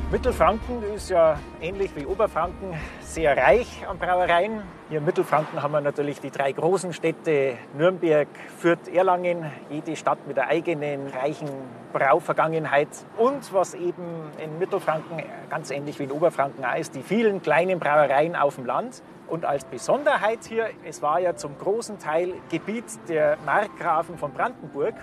Mittelfranken 0.09 0.85
ist 0.95 1.11
ja 1.11 1.37
ähnlich 1.61 1.91
wie 1.97 2.07
Oberfranken 2.07 2.75
sehr 3.01 3.37
reich 3.37 3.85
an 3.89 3.99
Brauereien. 3.99 4.63
Hier 4.89 4.99
in 4.99 5.05
Mittelfranken 5.05 5.61
haben 5.61 5.73
wir 5.73 5.81
natürlich 5.81 6.21
die 6.21 6.31
drei 6.31 6.53
großen 6.53 6.93
Städte 6.93 7.59
Nürnberg, 7.77 8.29
Fürth, 8.57 8.87
Erlangen. 8.87 9.51
Jede 9.69 9.97
Stadt 9.97 10.25
mit 10.29 10.39
einer 10.39 10.49
eigenen 10.49 11.09
reichen 11.09 11.49
Brauvergangenheit. 11.93 12.87
Und 13.17 13.53
was 13.53 13.75
eben 13.75 14.31
in 14.39 14.61
Mittelfranken 14.61 15.25
ganz 15.51 15.73
ähnlich 15.73 15.99
wie 15.99 16.05
in 16.05 16.13
Oberfranken 16.13 16.65
auch 16.65 16.77
ist, 16.77 16.95
die 16.95 17.03
vielen 17.03 17.43
kleinen 17.43 17.81
Brauereien 17.81 18.37
auf 18.37 18.55
dem 18.55 18.65
Land. 18.65 19.03
Und 19.27 19.45
als 19.45 19.65
Besonderheit 19.65 20.45
hier, 20.49 20.69
es 20.85 21.03
war 21.03 21.19
ja 21.19 21.35
zum 21.35 21.59
großen 21.59 21.99
Teil 21.99 22.35
Gebiet 22.49 22.85
der 23.09 23.39
Markgrafen 23.45 24.19
von 24.19 24.33
Brandenburg. 24.33 24.95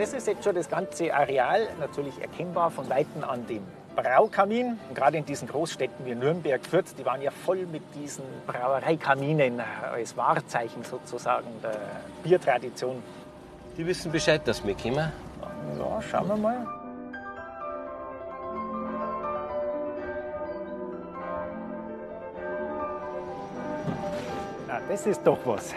Das 0.00 0.14
ist 0.14 0.26
jetzt 0.26 0.44
schon 0.44 0.54
das 0.54 0.70
ganze 0.70 1.12
Areal, 1.12 1.68
natürlich 1.78 2.18
erkennbar 2.22 2.70
von 2.70 2.88
Weitem 2.88 3.22
an 3.22 3.46
dem 3.46 3.62
Braukamin. 3.94 4.78
Und 4.88 4.94
gerade 4.94 5.18
in 5.18 5.26
diesen 5.26 5.46
Großstädten 5.46 6.06
wie 6.06 6.14
Nürnberg, 6.14 6.64
Fürth, 6.64 6.94
die 6.98 7.04
waren 7.04 7.20
ja 7.20 7.30
voll 7.30 7.66
mit 7.66 7.82
diesen 7.94 8.24
Brauereikaminen 8.46 9.60
als 9.92 10.16
Wahrzeichen 10.16 10.84
sozusagen 10.84 11.48
der 11.62 11.76
Biertradition. 12.22 13.02
Die 13.76 13.86
wissen 13.86 14.10
Bescheid, 14.10 14.40
dass 14.48 14.64
wir 14.64 14.74
kommen. 14.74 15.12
Ja, 15.78 16.00
schauen 16.00 16.28
wir 16.28 16.36
mal. 16.36 16.66
Na, 24.66 24.80
das 24.88 25.06
ist 25.06 25.20
doch 25.26 25.40
was. 25.44 25.74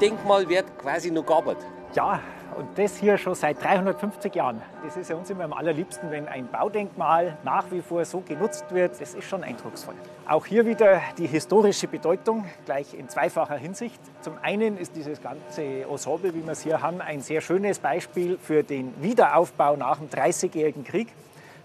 Denkmal 0.00 0.46
wird 0.46 0.78
quasi 0.78 1.10
noch 1.10 1.24
gearbeitet. 1.24 1.64
Ja, 1.94 2.20
und 2.58 2.66
das 2.76 2.98
hier 2.98 3.16
schon 3.16 3.34
seit 3.34 3.62
350 3.64 4.34
Jahren. 4.34 4.60
Das 4.84 4.94
ist 4.98 5.08
ja 5.08 5.16
uns 5.16 5.30
immer 5.30 5.44
am 5.44 5.54
allerliebsten, 5.54 6.10
wenn 6.10 6.28
ein 6.28 6.48
Baudenkmal 6.48 7.38
nach 7.44 7.64
wie 7.70 7.80
vor 7.80 8.04
so 8.04 8.20
genutzt 8.20 8.66
wird. 8.70 9.00
Das 9.00 9.14
ist 9.14 9.24
schon 9.24 9.42
eindrucksvoll. 9.42 9.94
Auch 10.28 10.44
hier 10.44 10.66
wieder 10.66 11.00
die 11.16 11.26
historische 11.26 11.88
Bedeutung, 11.88 12.44
gleich 12.66 12.92
in 12.92 13.08
zweifacher 13.08 13.56
Hinsicht. 13.56 14.00
Zum 14.20 14.34
einen 14.42 14.76
ist 14.76 14.94
dieses 14.96 15.22
ganze 15.22 15.62
Ensemble, 15.62 16.34
wie 16.34 16.44
wir 16.44 16.52
es 16.52 16.60
hier 16.60 16.82
haben, 16.82 17.00
ein 17.00 17.22
sehr 17.22 17.40
schönes 17.40 17.78
Beispiel 17.78 18.36
für 18.36 18.62
den 18.62 18.92
Wiederaufbau 19.00 19.76
nach 19.76 19.96
dem 19.96 20.10
Dreißigjährigen 20.10 20.84
Krieg. 20.84 21.08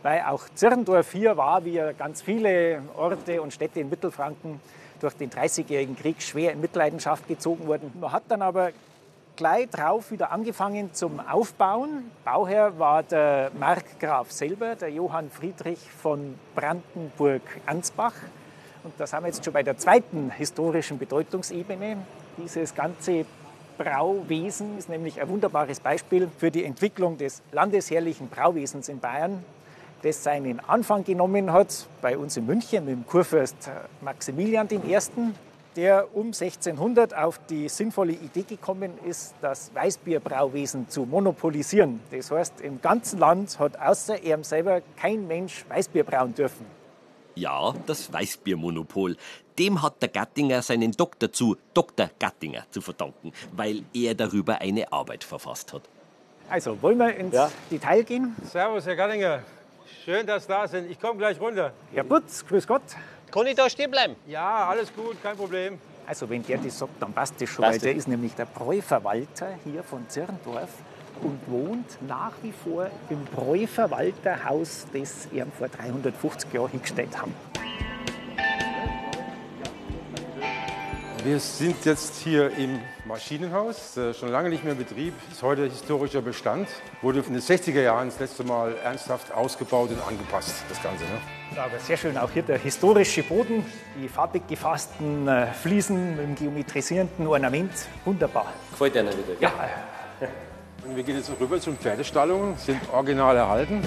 Weil 0.04 0.24
auch 0.28 0.44
Zirndorf 0.56 1.12
hier 1.12 1.36
war, 1.36 1.66
wie 1.66 1.82
ganz 1.98 2.22
viele 2.22 2.82
Orte 2.96 3.42
und 3.42 3.52
Städte 3.52 3.82
in 3.82 3.90
Mittelfranken, 3.90 4.62
durch 5.02 5.16
den 5.16 5.30
Dreißigjährigen 5.30 5.96
Krieg 5.96 6.22
schwer 6.22 6.54
in 6.54 6.62
Mitleidenschaft 6.62 7.28
gezogen 7.28 7.68
wurden. 7.68 7.92
Man 8.00 8.12
hat 8.12 8.24
dann 8.30 8.42
aber 8.42 8.72
gleich 9.36 9.70
drauf 9.70 10.12
wieder 10.12 10.32
angefangen 10.32 10.94
zum 10.94 11.20
Aufbauen. 11.20 12.12
Bauherr 12.24 12.78
war 12.78 13.04
der 13.04 13.52
Markgraf 13.60 14.32
selber, 14.32 14.76
der 14.76 14.90
Johann 14.90 15.30
Friedrich 15.30 15.80
von 15.80 16.36
Brandenburg-Ansbach. 16.56 18.14
Und 18.84 18.94
da 18.98 19.08
sind 19.08 19.22
wir 19.22 19.28
jetzt 19.28 19.44
schon 19.44 19.54
bei 19.54 19.64
der 19.64 19.78
zweiten 19.78 20.32
historischen 20.32 20.98
Bedeutungsebene. 20.98 21.98
Dieses 22.38 22.74
ganze 22.76 23.26
Brauwesen 23.78 24.78
ist 24.78 24.90
nämlich 24.90 25.20
ein 25.20 25.28
wunderbares 25.30 25.80
Beispiel 25.80 26.30
für 26.38 26.52
die 26.52 26.64
Entwicklung 26.64 27.18
des 27.18 27.42
landesherrlichen 27.52 28.28
Brauwesens 28.28 28.90
in 28.90 29.00
Bayern, 29.00 29.44
das 30.02 30.24
seinen 30.24 30.60
Anfang 30.62 31.04
genommen 31.04 31.52
hat 31.52 31.88
bei 32.02 32.18
uns 32.18 32.38
in 32.38 32.46
München 32.46 32.86
mit 32.86 32.96
dem 32.96 33.06
Kurfürst 33.06 33.70
Maximilian 34.02 34.68
I., 34.72 34.98
der 35.76 36.16
um 36.16 36.28
1600 36.28 37.16
auf 37.16 37.40
die 37.50 37.70
sinnvolle 37.70 38.12
Idee 38.12 38.44
gekommen 38.44 38.92
ist, 39.06 39.34
das 39.42 39.72
Weißbierbrauwesen 39.74 40.90
zu 40.90 41.06
monopolisieren. 41.06 42.02
Das 42.12 42.30
heißt, 42.32 42.62
im 42.62 42.82
ganzen 42.82 43.20
Land 43.20 43.58
hat 43.58 43.80
außer 43.80 44.22
er 44.22 44.44
selber 44.44 44.82
kein 44.98 45.28
Mensch 45.28 45.66
Weißbier 45.70 46.04
brauen 46.04 46.36
dürfen. 46.36 46.66
Ja, 47.36 47.74
das 47.86 48.12
Weißbiermonopol. 48.12 49.16
Dem 49.58 49.82
hat 49.82 50.02
der 50.02 50.10
Gattinger 50.10 50.62
seinen 50.62 50.92
Doktor 50.92 51.32
zu 51.32 51.56
Dr. 51.74 52.10
Gattinger 52.20 52.66
zu 52.72 52.82
verdanken, 52.82 53.32
weil 53.56 53.84
er 53.94 54.14
darüber 54.16 54.60
eine 54.60 54.92
Arbeit 54.92 55.24
verfasst 55.24 55.72
hat. 55.72 55.84
Also, 56.50 56.82
wollen 56.82 56.98
wir 56.98 57.16
ins 57.16 57.34
Detail 57.70 58.04
gehen? 58.04 58.36
Servus, 58.44 58.86
Herr 58.86 58.98
Gattinger. 58.98 59.42
Schön, 60.06 60.26
dass 60.26 60.44
Sie 60.44 60.50
da 60.50 60.68
sind. 60.68 60.90
Ich 60.90 61.00
komme 61.00 61.18
gleich 61.18 61.40
runter. 61.40 61.74
Herr 61.94 62.04
Butz, 62.04 62.46
grüß 62.46 62.66
Gott. 62.68 62.82
Kann 63.32 63.48
ich 63.48 63.56
da 63.56 63.70
stehen 63.70 63.92
bleiben? 63.92 64.16
Ja, 64.28 64.68
alles 64.68 64.94
gut, 64.94 65.22
kein 65.22 65.38
Problem. 65.38 65.80
Also, 66.06 66.30
wenn 66.30 66.44
der 66.46 66.58
das 66.58 66.78
sagt, 66.80 67.02
dann 67.02 67.14
passt 67.14 67.40
das 67.40 67.50
schon, 67.50 67.64
Passt 67.64 67.82
weil 67.82 67.90
der 67.90 67.96
ist 67.96 68.08
nämlich 68.08 68.34
der 68.34 68.46
Bräuverwalter 68.46 69.50
hier 69.64 69.84
von 69.84 70.08
Zirndorf 70.10 70.70
und 71.22 71.40
wohnt 71.48 71.98
nach 72.08 72.34
wie 72.42 72.52
vor 72.52 72.90
im 73.10 73.24
Bräuverwalterhaus, 73.26 74.88
das 74.92 75.28
er 75.34 75.46
vor 75.58 75.70
350 75.70 76.52
Jahren 76.52 76.72
hingestellt 76.72 77.22
haben. 77.22 77.34
Wir 81.24 81.40
sind 81.40 81.86
jetzt 81.86 82.16
hier 82.24 82.50
im 82.58 82.80
Maschinenhaus, 83.06 83.96
äh, 83.96 84.12
schon 84.12 84.30
lange 84.30 84.50
nicht 84.50 84.64
mehr 84.64 84.74
in 84.74 84.80
Betrieb, 84.80 85.14
ist 85.32 85.44
heute 85.44 85.66
historischer 85.66 86.22
Bestand. 86.22 86.68
Wurde 87.04 87.20
in 87.20 87.34
den 87.34 87.42
60er 87.42 87.80
Jahren 87.80 88.10
das 88.10 88.20
letzte 88.20 88.44
Mal 88.44 88.74
ernsthaft 88.84 89.32
ausgebaut 89.32 89.92
und 89.92 90.02
angepasst, 90.08 90.64
das 90.68 90.82
Ganze. 90.82 91.04
Ne? 91.04 91.22
Ja, 91.56 91.66
aber 91.66 91.78
sehr 91.78 91.98
schön, 91.98 92.18
auch 92.18 92.32
hier 92.32 92.42
der 92.42 92.58
historische 92.58 93.22
Boden, 93.22 93.64
die 94.02 94.08
farbig 94.08 94.48
gefassten 94.48 95.28
äh, 95.28 95.54
Fliesen 95.54 96.16
mit 96.16 96.26
dem 96.26 96.36
geometrisierenden 96.36 97.28
Ornament, 97.28 97.72
wunderbar. 98.04 98.52
Gefällt 98.72 98.96
dir 98.96 99.04
wieder? 99.04 99.40
Ja, 99.40 99.54
Und 100.84 100.96
wir 100.96 101.04
gehen 101.04 101.18
jetzt 101.18 101.32
rüber 101.40 101.60
zu 101.60 101.70
den 101.70 101.78
Pferdestallungen, 101.78 102.58
sind 102.58 102.80
original 102.92 103.38
erhalten. 103.38 103.84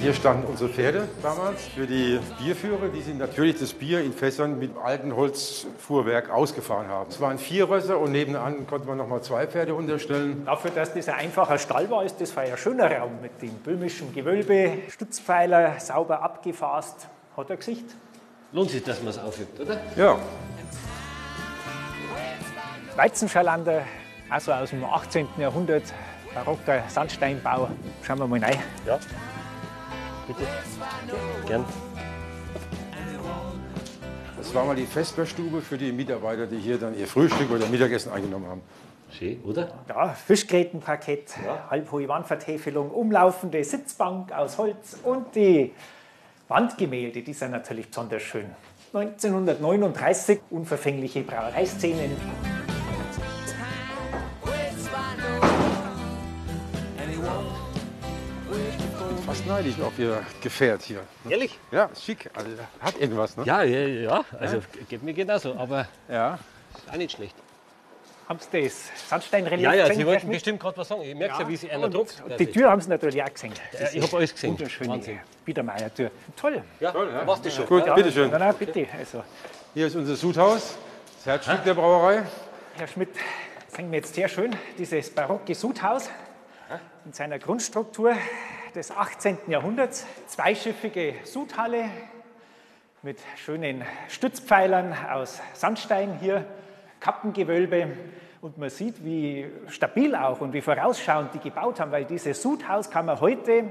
Hier 0.00 0.14
standen 0.14 0.46
unsere 0.46 0.70
Pferde 0.70 1.08
damals 1.22 1.66
für 1.66 1.86
die 1.86 2.20
Bierführer, 2.38 2.88
die 2.88 3.00
sind 3.02 3.18
natürlich 3.18 3.58
das 3.58 3.72
Bier 3.72 4.00
in 4.00 4.12
Fässern 4.12 4.58
mit 4.58 4.76
altem 4.76 5.16
Holzfuhrwerk 5.16 6.30
ausgefahren 6.30 6.86
haben. 6.86 7.10
Es 7.10 7.20
waren 7.20 7.38
vier 7.38 7.68
Rösser 7.68 7.98
und 7.98 8.12
nebenan 8.12 8.66
konnte 8.66 8.86
man 8.86 8.98
noch 8.98 9.08
mal 9.08 9.22
zwei 9.22 9.46
Pferde 9.46 9.74
unterstellen. 9.74 10.44
Dafür, 10.46 10.70
dass 10.70 10.94
das 10.94 11.08
ein 11.08 11.16
einfacher 11.16 11.58
Stall 11.58 11.90
war, 11.90 12.04
ist 12.04 12.20
das 12.20 12.36
ein 12.36 12.56
schöner 12.56 12.90
Raum 12.96 13.20
mit 13.20 13.42
dem 13.42 13.54
böhmischen 13.54 14.14
Gewölbe, 14.14 14.78
Stützpfeiler, 14.88 15.80
sauber 15.80 16.22
abgefasst. 16.22 17.08
Hat 17.36 17.50
ein 17.50 17.58
Gesicht. 17.58 17.86
Lohnt 18.52 18.70
sich, 18.70 18.84
dass 18.84 19.00
man 19.00 19.08
es 19.08 19.18
aufhebt, 19.18 19.58
oder? 19.60 19.80
Ja, 19.96 20.16
Weizenschalander, 22.98 23.82
also 24.28 24.52
aus 24.52 24.70
dem 24.70 24.84
18. 24.84 25.28
Jahrhundert, 25.38 25.84
barocker 26.34 26.82
Sandsteinbau. 26.88 27.68
Schauen 28.02 28.18
wir 28.18 28.26
mal 28.26 28.40
rein. 28.40 28.58
Ja. 28.84 28.98
Bitte. 30.28 30.46
Gern. 31.46 31.64
das 34.36 34.54
war 34.54 34.66
mal 34.66 34.76
die 34.76 34.84
Vesperstube 34.84 35.62
für 35.62 35.78
die 35.78 35.90
Mitarbeiter, 35.90 36.46
die 36.46 36.58
hier 36.58 36.76
dann 36.76 36.94
ihr 36.98 37.06
Frühstück 37.06 37.50
oder 37.50 37.66
Mittagessen 37.66 38.12
eingenommen 38.12 38.46
haben. 38.46 38.60
Schön, 39.10 39.42
oder? 39.42 39.72
Ja, 39.88 40.10
Fischgrätenparkett, 40.10 41.34
halbhohe 41.70 42.06
Wandvertäfelung, 42.08 42.90
umlaufende 42.90 43.64
Sitzbank 43.64 44.30
aus 44.32 44.58
Holz 44.58 44.98
und 45.02 45.34
die 45.34 45.72
Wandgemälde, 46.48 47.22
die 47.22 47.32
sind 47.32 47.52
natürlich 47.52 47.88
besonders 47.88 48.20
schön. 48.22 48.50
1939 48.92 50.40
unverfängliche 50.50 51.22
Brauereiszenen. 51.22 52.57
Fast 59.38 59.46
neidisch 59.48 59.80
auf 59.80 59.96
ihr 60.00 60.20
Gefährt 60.42 60.82
hier. 60.82 61.00
Ehrlich? 61.28 61.56
Ja, 61.70 61.88
schick. 61.94 62.28
Also, 62.34 62.50
hat 62.80 62.98
irgendwas, 62.98 63.36
ne? 63.36 63.44
Ja, 63.44 63.62
ja, 63.62 63.86
ja. 63.86 64.24
Also 64.36 64.60
geht 64.88 65.00
mir 65.04 65.14
genauso, 65.14 65.54
aber 65.54 65.86
Ja. 66.08 66.40
ist 66.76 66.90
auch 66.92 66.96
nicht 66.96 67.12
schlecht. 67.12 67.36
Haben 68.28 68.40
Sie 68.40 68.62
das 68.64 68.90
Sandsteinrelief 69.08 69.62
Ja, 69.64 69.74
ja, 69.74 69.94
Sie 69.94 70.04
wollten 70.04 70.28
bestimmt 70.28 70.58
gerade 70.58 70.76
was 70.76 70.88
sagen. 70.88 71.02
Ich 71.02 71.14
merke 71.14 71.40
ja, 71.40 71.48
wie 71.48 71.56
Sie 71.56 71.70
einer 71.70 71.84
Und 71.84 71.92
tropft. 71.92 72.20
Die 72.36 72.46
Tür 72.46 72.70
haben 72.70 72.80
Sie 72.80 72.88
natürlich 72.88 73.22
auch 73.22 73.32
gesehen. 73.32 73.52
Ja, 73.72 73.88
ich 73.92 74.02
habe 74.02 74.16
alles 74.16 74.34
gesehen. 74.34 74.50
Wunderschöne 74.58 74.90
Wahnsinn. 74.90 75.20
Biedermeier-Tür. 75.44 76.10
Toll. 76.34 76.64
Ja, 76.80 76.92
ja. 76.92 77.24
machst 77.24 77.44
du 77.44 77.50
schon. 77.52 77.66
Gut, 77.66 77.86
Ja, 77.86 77.94
bitteschön. 77.94 78.30
Na, 78.32 78.38
na, 78.40 78.50
bitte. 78.50 78.88
Also, 78.98 79.22
Hier 79.72 79.86
ist 79.86 79.94
unser 79.94 80.16
Sudhaus, 80.16 80.76
das 81.18 81.26
Herzstück 81.26 81.62
der 81.62 81.74
Brauerei. 81.74 82.24
Herr 82.76 82.88
Schmidt, 82.88 83.10
sehen 83.68 83.92
wir 83.92 83.98
jetzt 83.98 84.14
sehr 84.14 84.28
schön 84.28 84.56
dieses 84.76 85.10
barocke 85.10 85.54
Sudhaus 85.54 86.10
in 87.04 87.12
seiner 87.12 87.38
Grundstruktur 87.38 88.14
des 88.74 88.90
18. 88.90 89.38
Jahrhunderts. 89.46 90.06
Zweischiffige 90.26 91.14
Sudhalle 91.24 91.84
mit 93.02 93.18
schönen 93.36 93.84
Stützpfeilern 94.08 94.94
aus 95.12 95.40
Sandstein 95.54 96.18
hier, 96.20 96.44
Kappengewölbe. 97.00 97.88
Und 98.40 98.58
man 98.58 98.70
sieht, 98.70 99.04
wie 99.04 99.46
stabil 99.68 100.14
auch 100.14 100.40
und 100.40 100.52
wie 100.52 100.60
vorausschauend 100.60 101.34
die 101.34 101.38
gebaut 101.38 101.80
haben, 101.80 101.90
weil 101.90 102.04
dieses 102.04 102.40
Sudhaus 102.42 102.90
kann 102.90 103.06
man 103.06 103.20
heute, 103.20 103.64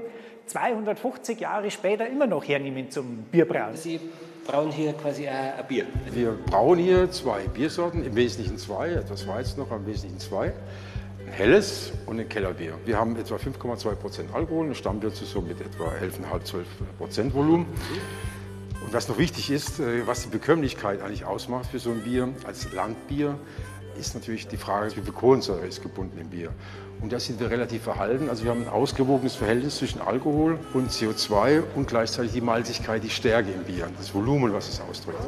250 0.46 1.40
Jahre 1.40 1.70
später, 1.70 2.06
immer 2.06 2.26
noch 2.26 2.46
hernehmen 2.46 2.90
zum 2.90 3.24
Bierbrauen. 3.30 3.76
Sie 3.76 4.00
brauen 4.46 4.70
hier 4.70 4.94
quasi 4.94 5.28
ein 5.28 5.52
Bier. 5.68 5.86
Wir 6.10 6.32
brauen 6.32 6.78
hier 6.78 7.10
zwei 7.10 7.40
Biersorten, 7.48 8.04
im 8.04 8.16
Wesentlichen 8.16 8.58
zwei, 8.58 8.90
etwas 8.90 9.26
Weizen 9.26 9.60
noch, 9.60 9.66
aber 9.66 9.76
im 9.76 9.86
Wesentlichen 9.86 10.20
zwei. 10.20 10.52
Ein 11.28 11.34
helles 11.34 11.92
und 12.06 12.18
ein 12.18 12.26
Kellerbier. 12.26 12.72
Wir 12.86 12.98
haben 12.98 13.14
etwa 13.16 13.36
5,2 13.36 13.94
Prozent 13.96 14.34
Alkohol, 14.34 14.68
ein 14.68 14.74
Stammbier 14.74 15.12
zu 15.12 15.26
so 15.26 15.42
mit 15.42 15.60
etwa 15.60 15.84
11,5, 15.84 16.44
12 16.44 16.66
Prozent 16.96 17.34
Volumen. 17.34 17.66
Und 18.82 18.94
was 18.94 19.08
noch 19.08 19.18
wichtig 19.18 19.50
ist, 19.50 19.78
äh, 19.78 20.06
was 20.06 20.22
die 20.22 20.30
Bekömmlichkeit 20.30 21.02
eigentlich 21.02 21.26
ausmacht 21.26 21.66
für 21.70 21.80
so 21.80 21.90
ein 21.90 22.00
Bier 22.00 22.30
als 22.46 22.72
Landbier, 22.72 23.38
ist 24.00 24.14
natürlich 24.14 24.48
die 24.48 24.56
Frage, 24.56 24.96
wie 24.96 25.02
viel 25.02 25.12
Kohlensäure 25.12 25.66
ist 25.66 25.82
gebunden 25.82 26.18
im 26.18 26.30
Bier. 26.30 26.50
Und 27.02 27.12
da 27.12 27.20
sind 27.20 27.38
wir 27.40 27.50
relativ 27.50 27.82
verhalten. 27.82 28.30
Also 28.30 28.44
wir 28.44 28.50
haben 28.50 28.62
ein 28.62 28.68
ausgewogenes 28.68 29.34
Verhältnis 29.34 29.76
zwischen 29.76 30.00
Alkohol 30.00 30.58
und 30.72 30.90
CO2 30.90 31.62
und 31.74 31.88
gleichzeitig 31.88 32.32
die 32.32 32.40
Malzigkeit, 32.40 33.04
die 33.04 33.10
Stärke 33.10 33.50
im 33.50 33.64
Bier, 33.64 33.86
das 33.98 34.14
Volumen, 34.14 34.54
was 34.54 34.70
es 34.70 34.80
ausdrückt. 34.80 35.18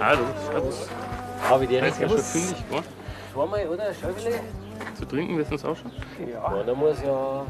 Hallo, 0.00 0.24
servus. 0.48 0.88
Habe 1.42 1.64
ich 1.64 1.70
die 1.70 1.76
Ist 1.76 2.00
ja 2.00 2.08
schon 2.08 2.18
fündig, 2.18 2.64
gell? 2.70 2.82
Zweimal, 3.36 3.68
oder? 3.68 3.92
Schäufele? 3.92 4.40
Zu 4.98 5.04
trinken 5.04 5.36
wissen 5.36 5.58
Sie 5.58 5.68
auch 5.68 5.76
schon? 5.76 5.92
Ja, 6.26 6.62
da 6.62 6.74
muss 6.74 7.02
ja. 7.02 7.44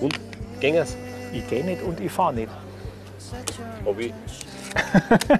Und? 0.00 0.20
Gängers? 0.60 0.96
Ich 1.32 1.44
gehe 1.48 1.64
nicht 1.64 1.82
und 1.82 1.98
ich 1.98 2.12
fahre 2.12 2.34
nicht. 2.34 2.52
So. 3.18 3.34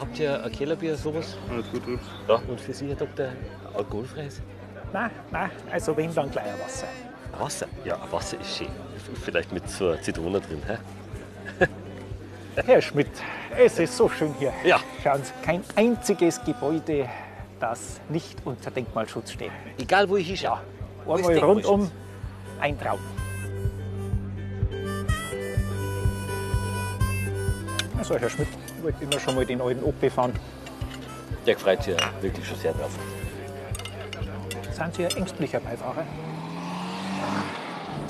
Habt 0.00 0.18
ihr 0.18 0.42
ein 0.42 0.50
Kellerbier, 0.50 0.96
sowas? 0.96 1.36
Alles 1.50 1.70
gut, 1.70 1.84
gut. 1.84 2.00
Ja. 2.26 2.36
Und 2.48 2.58
für 2.58 2.72
Sie, 2.72 2.88
Herr 2.88 2.96
Doktor, 2.96 3.32
alkoholfreies? 3.74 4.40
Nein, 4.94 5.10
nein, 5.30 5.50
also 5.70 5.94
wenn 5.94 6.14
dann 6.14 6.30
gleich 6.30 6.46
ein 6.46 6.58
Wasser. 6.60 6.86
Wasser? 7.38 7.66
Ja, 7.84 7.98
Wasser 8.10 8.40
ist 8.40 8.56
schön. 8.56 8.68
Vielleicht 9.22 9.52
mit 9.52 9.68
so 9.68 9.88
einer 9.88 10.00
Zitrone 10.00 10.40
drin. 10.40 10.62
Hä? 10.66 11.66
Herr 12.66 12.80
Schmidt, 12.80 13.10
es 13.56 13.78
ist 13.78 13.96
so 13.96 14.08
schön 14.08 14.34
hier. 14.38 14.52
Ja. 14.64 14.80
Schauen 15.02 15.22
Sie, 15.22 15.32
kein 15.44 15.62
einziges 15.76 16.42
Gebäude, 16.44 17.08
das 17.60 18.00
nicht 18.08 18.38
unter 18.44 18.70
Denkmalschutz 18.70 19.32
steht. 19.32 19.50
Egal, 19.76 20.08
wo 20.08 20.16
ich 20.16 20.26
hinschaue. 20.28 20.60
Ist 21.06 21.28
Einmal 21.28 21.38
rundum 21.38 21.90
ein 22.60 22.80
Traum. 22.80 23.00
Also, 27.98 28.18
Herr 28.18 28.30
Schmidt, 28.30 28.48
ich 28.78 28.82
wollte 28.82 29.04
immer 29.04 29.20
schon 29.20 29.34
mal 29.34 29.44
den 29.44 29.60
alten 29.60 29.84
Opel 29.84 30.10
fahren. 30.10 30.32
Der 31.46 31.58
freut 31.58 31.82
sich 31.82 31.94
ja 31.98 32.22
wirklich 32.22 32.46
schon 32.46 32.58
sehr 32.58 32.72
drauf. 32.72 32.90
Sind 34.72 34.94
Sie 34.94 35.04
ein 35.04 35.16
ängstlicher 35.16 35.60
Beifahrer? 35.60 36.04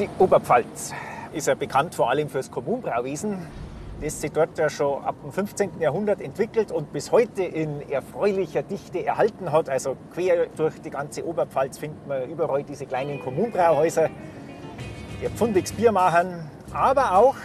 Die 0.01 0.09
Oberpfalz 0.19 0.93
ist 1.33 1.47
ja 1.47 1.55
bekannt 1.55 1.95
vor 1.95 2.11
allem 2.11 2.29
fürs 2.29 2.51
Kommunbrauwesen, 2.51 3.39
das 4.01 4.21
sich 4.21 4.33
dort 4.33 4.59
ja 4.59 4.69
schon 4.69 5.05
ab 5.05 5.15
dem 5.23 5.31
15. 5.31 5.79
Jahrhundert 5.79 6.21
entwickelt 6.21 6.73
und 6.73 6.93
bis 6.93 7.13
heute 7.13 7.45
in 7.45 7.89
erfreulicher 7.89 8.65
Dichte 8.65 9.07
erhalten 9.07 9.53
hat. 9.53 9.69
Also 9.69 9.97
quer 10.13 10.47
durch 10.57 10.83
die 10.83 10.91
ganze 10.91 11.25
Oberpfalz 11.25 11.79
findet 11.79 12.09
man 12.09 12.29
überall 12.29 12.65
diese 12.65 12.87
kleinen 12.87 13.21
Kommunbrauhäuser, 13.21 14.11
die 15.23 15.29
pfundiges 15.29 15.73
Bier 15.73 15.93
machen, 15.93 16.51
aber 16.73 17.17
auch 17.17 17.37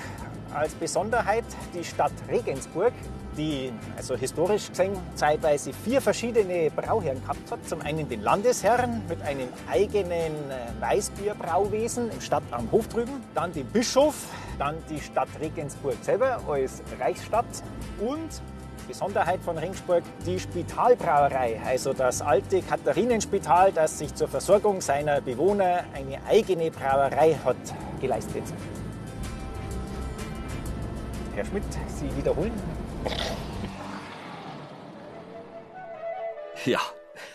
als 0.51 0.73
Besonderheit 0.73 1.45
die 1.75 1.83
Stadt 1.83 2.13
Regensburg, 2.31 2.93
die 3.39 3.71
also 3.97 4.15
historisch 4.15 4.69
gesehen 4.69 4.97
zeitweise 5.15 5.71
vier 5.73 6.01
verschiedene 6.01 6.69
Brauherren 6.69 7.21
gehabt 7.21 7.49
hat. 7.49 7.67
Zum 7.67 7.81
einen 7.81 8.07
den 8.07 8.21
Landesherrn 8.21 9.01
mit 9.07 9.21
einem 9.21 9.47
eigenen 9.71 10.33
äh, 10.51 10.81
Weißbierbrauwesen 10.81 12.11
im 12.11 12.21
Stadt 12.21 12.43
am 12.51 12.69
Hof 12.71 12.87
drüben, 12.89 13.23
dann 13.33 13.53
den 13.53 13.65
Bischof, 13.67 14.15
dann 14.57 14.75
die 14.89 14.99
Stadt 14.99 15.29
Regensburg 15.39 15.95
selber 16.01 16.41
als 16.47 16.83
Reichsstadt 16.99 17.63
und 17.99 18.41
Besonderheit 18.87 19.39
von 19.41 19.57
Regensburg 19.57 20.03
die 20.25 20.39
Spitalbrauerei, 20.39 21.61
also 21.63 21.93
das 21.93 22.21
alte 22.21 22.61
Katharinenspital, 22.61 23.71
das 23.71 23.99
sich 23.99 24.15
zur 24.15 24.27
Versorgung 24.27 24.81
seiner 24.81 25.21
Bewohner 25.21 25.83
eine 25.93 26.19
eigene 26.27 26.71
Brauerei 26.71 27.37
hat 27.45 27.57
geleistet. 28.01 28.43
Herr 31.35 31.45
Schmidt, 31.45 31.63
Sie 31.87 32.17
wiederholen? 32.17 32.51
Ja, 36.65 36.79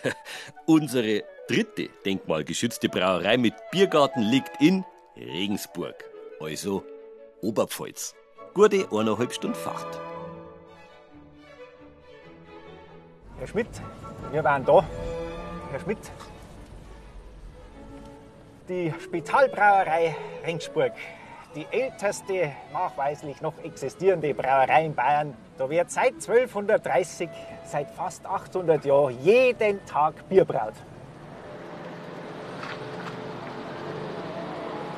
unsere 0.65 1.23
dritte 1.47 1.89
denkmalgeschützte 2.05 2.89
Brauerei 2.89 3.37
mit 3.37 3.53
Biergarten 3.71 4.21
liegt 4.21 4.61
in 4.61 4.85
Regensburg, 5.17 5.95
also 6.39 6.83
Oberpfalz. 7.41 8.15
Gute 8.53 8.87
eineinhalb 8.91 9.33
Stunden 9.33 9.55
Fahrt. 9.55 9.99
Herr 13.37 13.47
Schmidt, 13.47 13.67
wir 14.31 14.43
waren 14.43 14.63
da. 14.63 14.83
Herr 15.71 15.79
Schmidt, 15.79 15.99
die 18.69 18.93
Spitalbrauerei 19.03 20.15
Regensburg, 20.45 20.93
die 21.55 21.65
älteste 21.69 22.51
nachweislich 22.71 23.41
noch 23.41 23.53
existierende 23.63 24.33
Brauerei 24.33 24.85
in 24.85 24.95
Bayern. 24.95 25.35
Da 25.57 25.69
wird 25.69 25.89
seit 25.89 26.13
1230, 26.15 27.29
seit 27.65 27.89
fast 27.91 28.25
800 28.25 28.83
Jahren, 28.83 29.17
jeden 29.23 29.85
Tag 29.85 30.27
Bier 30.27 30.43
braut. 30.43 30.73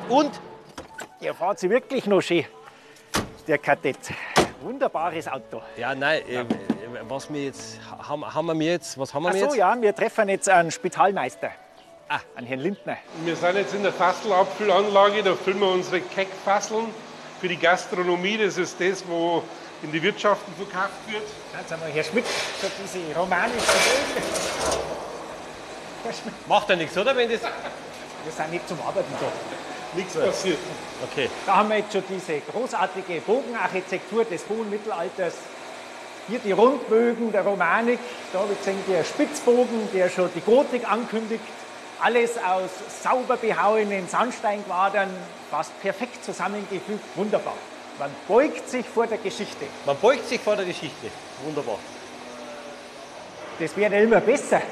Und? 0.08 0.40
Der 1.20 1.34
fährt 1.34 1.58
sie 1.60 1.70
wirklich 1.70 2.06
noch 2.06 2.20
schön, 2.20 2.44
der 3.46 3.58
Kadett. 3.58 3.98
Wunderbares 4.60 5.28
Auto. 5.28 5.62
Ja, 5.76 5.94
nein, 5.94 6.22
äh, 6.28 6.44
was 7.08 7.32
wir 7.32 7.44
jetzt 7.44 7.78
haben, 8.08 8.34
haben 8.34 8.58
wir 8.58 8.66
jetzt, 8.66 8.98
was 8.98 9.14
haben 9.14 9.22
wir 9.24 9.30
Ach 9.30 9.34
so, 9.34 9.44
jetzt? 9.44 9.56
ja, 9.56 9.80
wir 9.80 9.94
treffen 9.94 10.28
jetzt 10.28 10.48
einen 10.48 10.72
Spitalmeister. 10.72 11.50
Ah, 12.08 12.20
einen 12.34 12.46
Herrn 12.46 12.60
Lindner. 12.60 12.96
Wir 13.24 13.36
sind 13.36 13.56
jetzt 13.56 13.74
in 13.74 13.82
der 13.82 13.92
Fasselabfüllanlage, 13.92 15.22
da 15.22 15.34
füllen 15.34 15.60
wir 15.60 15.70
unsere 15.70 16.00
Keckfasseln 16.00 16.86
für 17.40 17.48
die 17.48 17.58
Gastronomie. 17.58 18.38
Das 18.38 18.56
ist 18.56 18.80
das, 18.80 19.06
wo 19.06 19.42
in 19.82 19.92
die 19.92 20.02
Wirtschaften 20.02 20.52
verkauft 20.54 20.94
wird. 21.06 21.22
Schauen 21.52 21.64
Sie 21.68 21.76
mal, 21.76 21.90
Herr 21.92 22.04
Schmidt, 22.04 22.26
so 22.26 22.68
diese 22.82 22.98
Schmidt, 26.12 26.48
Macht 26.48 26.68
ja 26.70 26.76
nichts, 26.76 26.96
oder? 26.96 27.14
Wenn 27.16 27.30
das. 27.30 27.40
wir 27.42 28.32
sind 28.32 28.50
nicht 28.50 28.68
zum 28.68 28.80
Arbeiten 28.80 29.12
da. 29.20 29.26
Nichts 29.94 30.14
passiert. 30.14 30.58
Okay. 31.10 31.30
Da 31.46 31.56
haben 31.56 31.68
wir 31.70 31.78
jetzt 31.78 31.92
schon 31.92 32.04
diese 32.08 32.40
großartige 32.40 33.20
Bogenarchitektur 33.20 34.24
des 34.24 34.44
hohen 34.48 34.68
Mittelalters. 34.70 35.34
Hier 36.28 36.38
die 36.40 36.52
Rundbögen 36.52 37.32
der 37.32 37.42
Romanik. 37.42 37.98
Da 38.32 38.40
habe 38.40 38.52
ich 38.52 38.58
gesehen, 38.58 38.82
der 38.88 39.04
Spitzbogen, 39.04 39.88
der 39.94 40.10
schon 40.10 40.30
die 40.34 40.40
Gotik 40.40 40.90
ankündigt. 40.90 41.44
Alles 42.00 42.36
aus 42.36 42.70
sauber 43.02 43.36
behauenen 43.36 44.08
Sandsteinquadern, 44.08 45.10
fast 45.50 45.80
perfekt 45.80 46.22
zusammengefügt. 46.24 47.02
Wunderbar. 47.16 47.54
Man 47.98 48.10
beugt 48.28 48.68
sich 48.68 48.86
vor 48.86 49.06
der 49.06 49.18
Geschichte. 49.18 49.66
Man 49.84 49.96
beugt 49.96 50.28
sich 50.28 50.40
vor 50.40 50.54
der 50.56 50.64
Geschichte. 50.64 51.08
Wunderbar. 51.44 51.78
Das 53.58 53.76
wird 53.76 53.92
ja 53.92 53.98
immer 53.98 54.20
besser. 54.20 54.62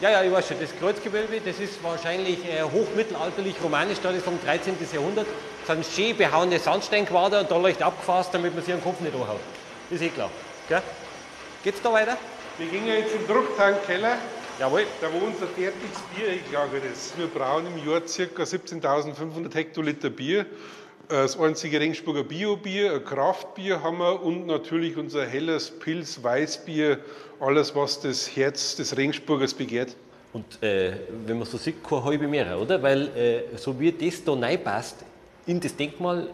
Ja, 0.00 0.10
ja, 0.10 0.22
ich 0.22 0.32
weiß 0.32 0.48
schon. 0.48 0.60
Das 0.60 0.70
Kreuzgewölbe, 0.78 1.40
das 1.40 1.58
ist 1.58 1.82
wahrscheinlich 1.82 2.44
äh, 2.44 2.62
hochmittelalterlich 2.62 3.56
romanisch, 3.62 3.98
da 4.00 4.10
ist 4.10 4.24
vom 4.24 4.38
13. 4.44 4.76
Jahrhundert. 4.92 5.26
Das 5.66 5.76
sind 5.76 5.86
schön 5.86 6.16
behauene 6.16 6.58
Sandsteinquader 6.58 7.40
und 7.40 7.50
da 7.50 7.56
leicht 7.58 7.82
abgefasst, 7.82 8.32
damit 8.32 8.54
man 8.54 8.64
sich 8.64 8.74
den 8.74 8.82
Kopf 8.82 9.00
nicht 9.00 9.14
anhaut. 9.14 9.40
Ist 9.90 10.02
eh 10.02 10.08
klar. 10.08 10.30
Gell? 10.68 10.82
Geht's 11.64 11.82
da 11.82 11.92
weiter? 11.92 12.16
Wir 12.58 12.68
gehen 12.68 12.86
ja 12.86 12.94
jetzt 12.94 13.14
im 13.14 13.26
Drucktankkeller, 13.26 14.18
Jawohl. 14.58 14.86
da 15.00 15.08
wo 15.12 15.26
unser 15.26 15.46
fertiges 15.46 15.98
Bier 16.14 16.38
gelagert 16.48 16.84
ist. 16.92 17.18
Wir 17.18 17.26
brauen 17.26 17.66
im 17.66 17.88
Jahr 17.88 18.00
ca. 18.00 18.42
17.500 18.42 19.54
Hektoliter 19.54 20.10
Bier. 20.10 20.46
Das 21.08 21.40
einzige 21.40 21.80
Regensburger 21.80 22.22
Biobier, 22.22 22.92
ein 22.92 23.04
Kraftbier 23.04 23.82
haben 23.82 23.96
wir 23.96 24.22
und 24.22 24.46
natürlich 24.46 24.98
unser 24.98 25.24
helles 25.24 25.70
Pilz, 25.70 26.22
Weißbier, 26.22 26.98
alles 27.40 27.74
was 27.74 28.00
das 28.00 28.36
Herz 28.36 28.76
des 28.76 28.94
Regensburgers 28.94 29.54
begehrt. 29.54 29.96
Und 30.34 30.62
äh, 30.62 30.92
wenn 31.24 31.38
man 31.38 31.46
so 31.46 31.56
sieht, 31.56 31.82
keine 31.82 32.04
halbe 32.04 32.28
mehr, 32.28 32.58
oder? 32.60 32.82
Weil 32.82 33.08
äh, 33.16 33.56
so 33.56 33.80
wie 33.80 33.90
das 33.90 34.22
da 34.22 34.34
reinpasst 34.34 34.96
in 35.46 35.58
das 35.58 35.74
Denkmal, 35.74 36.28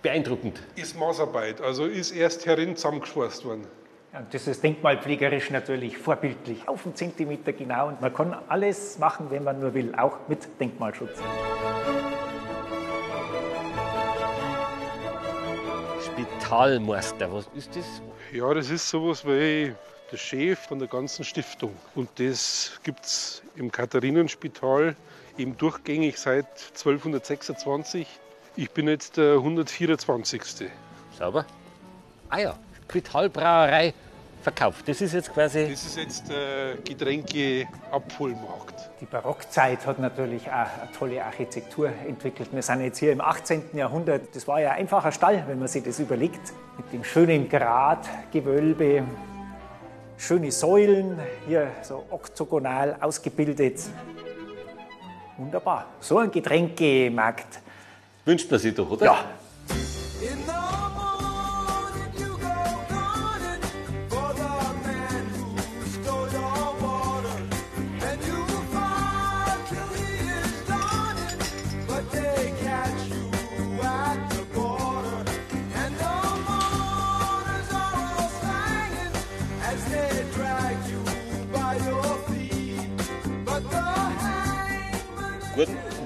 beeindruckend. 0.00 0.58
Ist 0.74 0.98
Maßarbeit, 0.98 1.60
also 1.60 1.84
ist 1.84 2.12
erst 2.12 2.46
herin 2.46 2.74
zusammengeschweißt 2.74 3.44
worden. 3.44 3.66
Ja, 4.14 4.20
und 4.20 4.32
das 4.32 4.46
ist 4.46 4.62
denkmalpflegerisch 4.62 5.50
natürlich 5.50 5.98
vorbildlich. 5.98 6.66
Auf 6.66 6.86
einen 6.86 6.96
Zentimeter 6.96 7.52
genau. 7.52 7.88
Und 7.88 8.00
man 8.00 8.14
kann 8.14 8.34
alles 8.48 8.98
machen, 8.98 9.26
wenn 9.28 9.44
man 9.44 9.60
nur 9.60 9.74
will, 9.74 9.94
auch 9.94 10.18
mit 10.28 10.40
Denkmalschutz. 10.58 11.18
Spitalmeister, 16.52 17.32
was 17.32 17.48
ist 17.54 17.74
das? 17.74 18.02
Ja, 18.30 18.52
das 18.52 18.68
ist 18.68 18.86
sowas 18.86 19.24
wie 19.24 19.74
der 20.12 20.16
Chef 20.18 20.58
von 20.58 20.78
der 20.78 20.86
ganzen 20.86 21.24
Stiftung. 21.24 21.74
Und 21.94 22.10
das 22.16 22.78
gibt 22.82 23.06
es 23.06 23.42
im 23.56 23.72
Katharinenspital 23.72 24.94
eben 25.38 25.56
durchgängig 25.56 26.18
seit 26.18 26.44
1226. 26.74 28.06
Ich 28.56 28.70
bin 28.70 28.86
jetzt 28.86 29.16
der 29.16 29.36
124. 29.36 30.68
Sauber. 31.18 31.46
Ah 32.28 32.38
ja, 32.38 32.58
Spitalbrauerei 32.82 33.94
verkauft. 34.42 34.88
Das 34.88 35.00
ist 35.00 35.14
jetzt 35.14 35.32
quasi. 35.32 35.68
Das 35.70 35.84
ist 35.84 35.96
jetzt 35.96 36.28
der 36.28 36.76
Getränkeabholmarkt. 36.84 38.90
Die 39.00 39.06
Barockzeit 39.06 39.86
hat 39.86 39.98
natürlich 39.98 40.48
auch 40.48 40.52
eine 40.52 40.92
tolle 40.96 41.24
Architektur 41.24 41.90
entwickelt. 42.06 42.52
Wir 42.52 42.62
sind 42.62 42.82
jetzt 42.82 42.98
hier 42.98 43.12
im 43.12 43.20
18. 43.20 43.62
Jahrhundert. 43.74 44.34
Das 44.34 44.46
war 44.46 44.60
ja 44.60 44.72
ein 44.72 44.80
einfacher 44.80 45.12
Stall, 45.12 45.44
wenn 45.46 45.58
man 45.58 45.68
sich 45.68 45.82
das 45.82 45.98
überlegt. 45.98 46.52
Mit 46.76 46.92
dem 46.92 47.04
schönen 47.04 47.48
Gratgewölbe, 47.48 49.04
schöne 50.18 50.50
Säulen, 50.50 51.18
hier 51.46 51.68
so 51.82 52.04
oktogonal 52.10 52.96
ausgebildet. 53.00 53.80
Wunderbar. 55.36 55.86
So 56.00 56.18
ein 56.18 56.30
Getränkemarkt. 56.30 57.60
Wünscht 58.24 58.50
man 58.50 58.60
sich 58.60 58.74
doch, 58.74 58.90
oder? 58.90 59.04
Ja, 59.04 59.24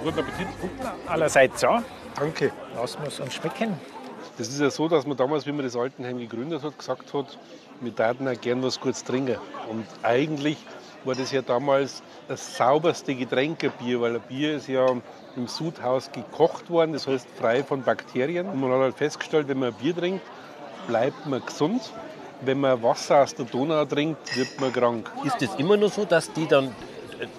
Guten. 0.07 0.19
Guten 0.19 0.29
Appetit. 0.29 0.47
allerseits 1.09 1.63
ja. 1.63 1.83
Danke. 2.15 2.53
Lassen 2.77 3.01
wir 3.01 3.09
es 3.09 3.19
uns 3.19 3.35
schmecken. 3.35 3.75
Das 4.39 4.49
ist 4.49 4.61
ja 4.61 4.71
so, 4.71 4.87
dass 4.87 5.05
man 5.05 5.17
damals, 5.17 5.47
wie 5.47 5.53
man 5.53 5.65
das 5.65 5.75
Altenheim 5.75 6.19
gegründet 6.19 6.63
hat, 6.63 6.79
gesagt 6.79 7.13
hat, 7.13 7.39
wir 7.81 7.95
taten 7.95 8.29
auch 8.29 8.41
gern 8.41 8.63
was 8.63 8.79
Gutes 8.81 9.03
trinken. 9.03 9.37
Und 9.69 9.85
eigentlich 10.05 10.59
war 11.05 11.17
das 11.17 11.33
ja 11.33 11.43
damals 11.43 12.05
das 12.29 12.57
sauberste 12.57 13.17
Getränkebier, 13.17 14.01
weil 14.01 14.15
ein 14.17 14.23
Bier 14.29 14.57
ist 14.57 14.69
ja 14.69 14.87
im 15.35 15.49
Sudhaus 15.49 16.13
gekocht 16.13 16.71
worden, 16.71 16.93
das 16.93 17.09
heißt 17.09 17.27
frei 17.37 17.65
von 17.65 17.83
Bakterien. 17.83 18.47
Und 18.47 18.61
man 18.61 18.71
hat 18.71 18.79
halt 18.79 18.97
festgestellt, 18.97 19.49
wenn 19.49 19.59
man 19.59 19.71
ein 19.71 19.75
Bier 19.75 19.97
trinkt, 19.97 20.25
bleibt 20.87 21.27
man 21.27 21.45
gesund. 21.45 21.83
Wenn 22.43 22.61
man 22.61 22.81
Wasser 22.81 23.23
aus 23.23 23.35
der 23.35 23.47
Donau 23.47 23.85
trinkt, 23.87 24.37
wird 24.37 24.61
man 24.61 24.73
krank. 24.73 25.11
Ist 25.25 25.43
es 25.43 25.55
immer 25.57 25.77
nur 25.77 25.89
so, 25.89 26.05
dass 26.05 26.33
die 26.33 26.47
dann 26.47 26.75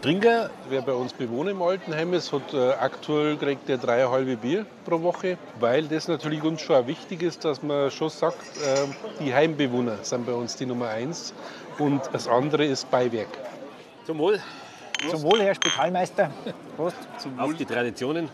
trinken? 0.01 0.49
Wer 0.69 0.81
bei 0.81 0.93
uns 0.93 1.13
Bewohner 1.13 1.51
im 1.51 1.61
Altenheim 1.61 2.13
ist, 2.13 2.31
hat 2.31 2.53
äh, 2.53 2.71
aktuell 2.71 3.37
kriegt 3.37 3.69
er 3.69 3.77
drei 3.77 4.03
halbe 4.03 4.37
Bier 4.37 4.65
pro 4.85 5.01
Woche, 5.01 5.37
weil 5.59 5.87
das 5.87 6.07
natürlich 6.07 6.43
uns 6.43 6.61
schon 6.61 6.75
auch 6.75 6.87
wichtig 6.87 7.21
ist, 7.21 7.45
dass 7.45 7.61
man 7.63 7.91
schon 7.91 8.09
sagt, 8.09 8.41
äh, 8.57 9.23
die 9.23 9.33
Heimbewohner 9.33 9.97
sind 10.01 10.25
bei 10.25 10.33
uns 10.33 10.55
die 10.55 10.65
Nummer 10.65 10.89
eins 10.89 11.33
und 11.79 12.01
das 12.11 12.27
andere 12.27 12.65
ist 12.65 12.89
Beiwerk. 12.89 13.29
Zum 14.05 14.19
Wohl. 14.19 14.39
Zum 15.09 15.21
Wohl, 15.21 15.41
Herr 15.41 15.53
Spitalmeister. 15.53 16.31
Prost. 16.75 16.97
Auf 17.37 17.53
die 17.53 17.65
Traditionen. 17.65 18.29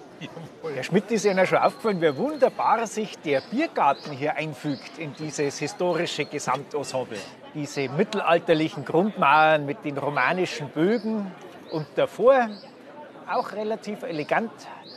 Herr 0.74 0.84
Schmidt 0.84 1.12
ist 1.12 1.26
Ihnen 1.26 1.46
schon 1.46 1.58
aufgefallen, 1.58 2.02
wie 2.02 2.16
wunderbar 2.16 2.86
sich 2.88 3.18
der 3.20 3.42
Biergarten 3.42 4.12
hier 4.12 4.36
einfügt 4.36 4.98
in 4.98 5.14
dieses 5.14 5.60
historische 5.60 6.26
Gesamtensemble. 6.26 7.18
Diese 7.54 7.90
mittelalterlichen 7.90 8.86
Grundmauern 8.86 9.66
mit 9.66 9.84
den 9.86 9.98
romanischen 9.98 10.70
Bögen 10.70 11.32
und 11.72 11.88
davor 11.96 12.50
auch 13.32 13.52
relativ 13.54 14.04
elegant 14.04 14.52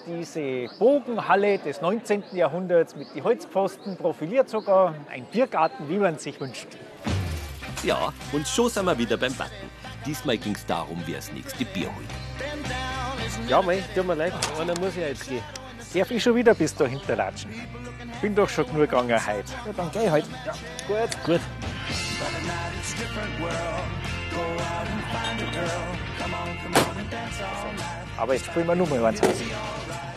diese 0.07 0.67
Bogenhalle 0.79 1.59
des 1.59 1.81
19. 1.81 2.25
Jahrhunderts 2.33 2.95
mit 2.97 3.15
den 3.15 3.25
Holzpfosten, 3.25 3.97
profiliert 3.97 4.49
sogar 4.49 4.95
ein 5.11 5.25
Biergarten, 5.27 5.89
wie 5.89 5.99
man 5.99 6.19
sich 6.19 6.41
wünscht. 6.41 6.69
Ja, 7.83 8.13
und 8.33 8.47
schon 8.47 8.69
sind 8.69 8.85
wir 8.85 8.97
wieder 8.99 9.17
beim 9.17 9.35
Backen. 9.35 9.71
Diesmal 10.05 10.39
ging 10.39 10.55
es 10.55 10.65
darum, 10.67 11.03
wer 11.07 11.17
das 11.17 11.33
nächste 11.33 11.65
Bier 11.65 11.87
holt. 11.87 12.26
Ja, 13.49 13.63
mei, 13.63 13.83
tut 13.95 14.07
mir 14.07 14.15
leid, 14.15 14.33
einer 14.59 14.79
muss 14.79 14.97
ja 14.97 15.09
jetzt 15.09 15.29
gehen. 15.29 15.43
Darf 15.95 16.11
ich 16.11 16.23
schon 16.23 16.35
wieder 16.35 16.55
bis 16.55 16.75
da 16.75 16.85
hinterlatschen? 16.87 17.51
Bin 18.21 18.35
doch 18.35 18.49
schon 18.49 18.67
genug 18.67 18.91
gegangen 18.91 19.27
heute. 19.27 19.53
Ja, 19.67 19.73
dann 19.77 19.91
geh 19.93 20.05
ich 20.05 20.11
halt. 20.11 20.25
Ja, 20.45 20.53
gut. 20.89 21.25
Gut. 21.25 21.41
Aber 28.17 28.35
jetzt 28.35 28.47
spielen 28.47 28.67
wir 28.67 28.75
nur 28.75 28.89
mal 28.89 29.05
eins 29.05 29.23
aus. 29.23 29.43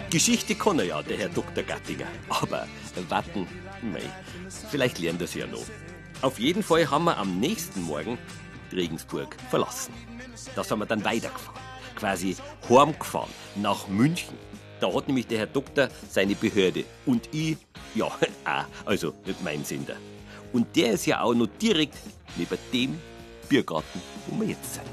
Geschichte 0.10 0.56
kann 0.56 0.80
er 0.80 0.86
ja, 0.86 1.02
der 1.04 1.18
Herr 1.18 1.30
Dr. 1.30 1.64
Gattinger. 1.64 2.08
Aber 2.30 2.68
warten, 3.10 3.48
mei, 3.82 4.02
vielleicht 4.70 5.00
lernt 5.00 5.22
er 5.22 5.26
es 5.26 5.34
ja 5.34 5.46
noch. 5.46 5.66
Auf 6.22 6.40
jeden 6.40 6.64
Fall 6.64 6.90
haben 6.90 7.06
wir 7.06 7.18
am 7.18 7.40
nächsten 7.40 7.84
Morgen 7.84 8.18
Regensburg 8.72 9.36
verlassen. 9.50 9.94
Da 10.56 10.64
sind 10.64 10.80
wir 10.80 10.86
dann 10.86 11.04
weitergefahren. 11.06 11.69
Quasi 12.00 12.36
heimgefahren 12.70 13.30
nach 13.56 13.88
München. 13.88 14.38
Da 14.80 14.94
hat 14.94 15.08
nämlich 15.08 15.28
der 15.28 15.40
Herr 15.40 15.48
Doktor 15.48 15.90
seine 16.10 16.36
Behörde. 16.36 16.86
Und 17.06 17.28
ich, 17.34 17.58
ja, 17.94 18.06
auch, 18.06 18.18
also 18.86 19.14
nicht 19.26 19.44
mein 19.44 19.66
Sender. 19.66 19.96
Und 20.54 20.76
der 20.76 20.94
ist 20.94 21.06
ja 21.06 21.22
auch 21.22 21.34
noch 21.34 21.48
direkt 21.62 21.98
neben 22.38 22.58
dem 22.72 23.00
Biergarten, 23.50 24.02
wo 24.28 24.40
wir 24.40 24.50
jetzt 24.50 24.76
sind. 24.76 24.86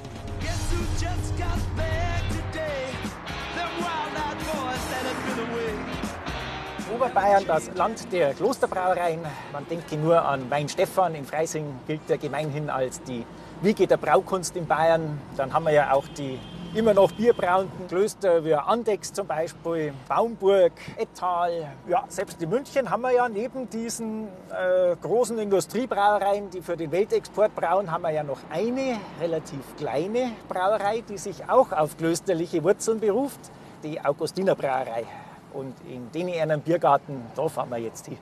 Oberbayern 6.92 7.44
das 7.46 7.70
Land 7.74 8.10
der 8.10 8.32
Klosterbrauereien. 8.32 9.20
Man 9.52 9.68
denke 9.68 9.96
nur 9.96 10.24
an 10.24 10.50
Weinstefan 10.50 11.14
in 11.14 11.24
Freising, 11.24 11.78
gilt 11.86 12.00
ja 12.08 12.16
gemeinhin 12.16 12.70
als 12.70 13.02
die 13.02 13.24
Wiege 13.60 13.86
der 13.86 13.98
Braukunst 13.98 14.56
in 14.56 14.66
Bayern. 14.66 15.20
Dann 15.36 15.52
haben 15.52 15.64
wir 15.64 15.72
ja 15.72 15.92
auch 15.92 16.06
die 16.16 16.38
immer 16.74 16.94
noch 16.94 17.12
bierbrauenden 17.12 17.86
Klöster 17.88 18.44
wie 18.44 18.54
Andex 18.54 19.12
zum 19.12 19.26
Beispiel, 19.26 19.92
Baumburg, 20.08 20.72
Ettal. 20.96 21.72
Ja, 21.88 22.04
selbst 22.08 22.42
in 22.42 22.50
München 22.50 22.90
haben 22.90 23.02
wir 23.02 23.12
ja 23.12 23.28
neben 23.28 23.68
diesen 23.68 24.28
äh, 24.50 24.96
großen 25.00 25.38
Industriebrauereien, 25.38 26.50
die 26.50 26.60
für 26.60 26.76
den 26.76 26.90
Weltexport 26.90 27.54
brauen, 27.54 27.90
haben 27.90 28.02
wir 28.02 28.10
ja 28.10 28.22
noch 28.22 28.38
eine 28.50 28.98
relativ 29.20 29.76
kleine 29.76 30.32
Brauerei, 30.48 31.02
die 31.08 31.18
sich 31.18 31.48
auch 31.48 31.72
auf 31.72 31.96
klösterliche 31.96 32.62
Wurzeln 32.62 33.00
beruft, 33.00 33.40
die 33.82 34.00
Augustiner 34.00 34.54
Brauerei. 34.54 35.04
Und 35.52 35.74
in 35.88 36.10
den 36.12 36.28
einen 36.28 36.60
Biergarten, 36.60 37.22
da 37.34 37.48
fahren 37.48 37.70
wir 37.70 37.78
jetzt 37.78 38.06
hin. 38.06 38.18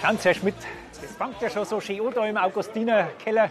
Schauen 0.00 0.16
Herr 0.22 0.32
Schmidt, 0.32 0.54
das 0.98 1.14
fängt 1.14 1.42
ja 1.42 1.50
schon 1.50 1.66
so 1.66 1.78
schön 1.78 2.00
an 2.00 2.14
da 2.14 2.24
im 2.24 2.36
Augustinerkeller 2.38 3.50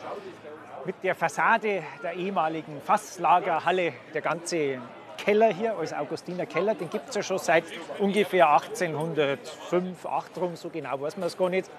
mit 0.84 0.96
der 1.04 1.14
Fassade 1.14 1.84
der 2.02 2.14
ehemaligen 2.14 2.82
Fasslagerhalle. 2.82 3.94
Der 4.16 4.22
ganze 4.22 4.82
Keller 5.24 5.54
hier 5.54 5.78
als 5.78 5.94
Augustiner 5.94 6.48
Keller, 6.48 6.74
den 6.74 6.90
gibt 6.90 7.10
es 7.10 7.16
ja 7.16 7.22
schon 7.22 7.38
seit 7.38 7.66
ungefähr 8.00 8.50
1805, 8.52 10.06
8 10.08 10.38
rum, 10.40 10.56
so 10.56 10.70
genau 10.70 11.00
weiß 11.00 11.18
man 11.18 11.28
es 11.28 11.38
gar 11.38 11.50
nicht. 11.50 11.70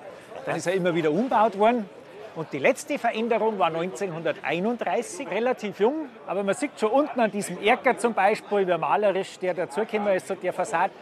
Dann 0.46 0.54
ist 0.54 0.68
er 0.68 0.74
immer 0.74 0.94
wieder 0.94 1.10
umgebaut 1.10 1.58
worden. 1.58 1.88
Und 2.36 2.52
die 2.52 2.58
letzte 2.58 2.98
Veränderung 2.98 3.58
war 3.58 3.66
1931, 3.66 5.28
relativ 5.28 5.80
jung, 5.80 6.08
aber 6.26 6.44
man 6.44 6.54
sieht 6.54 6.78
schon 6.78 6.90
unten 6.90 7.18
an 7.18 7.30
diesem 7.30 7.60
Erker 7.60 7.98
zum 7.98 8.14
Beispiel, 8.14 8.68
wie 8.68 8.78
malerisch 8.78 9.38
der 9.40 9.54
dazugekommen 9.54 10.14
ist, 10.14 10.28
so 10.28 10.36
der 10.36 10.52
Fassade. 10.52 10.92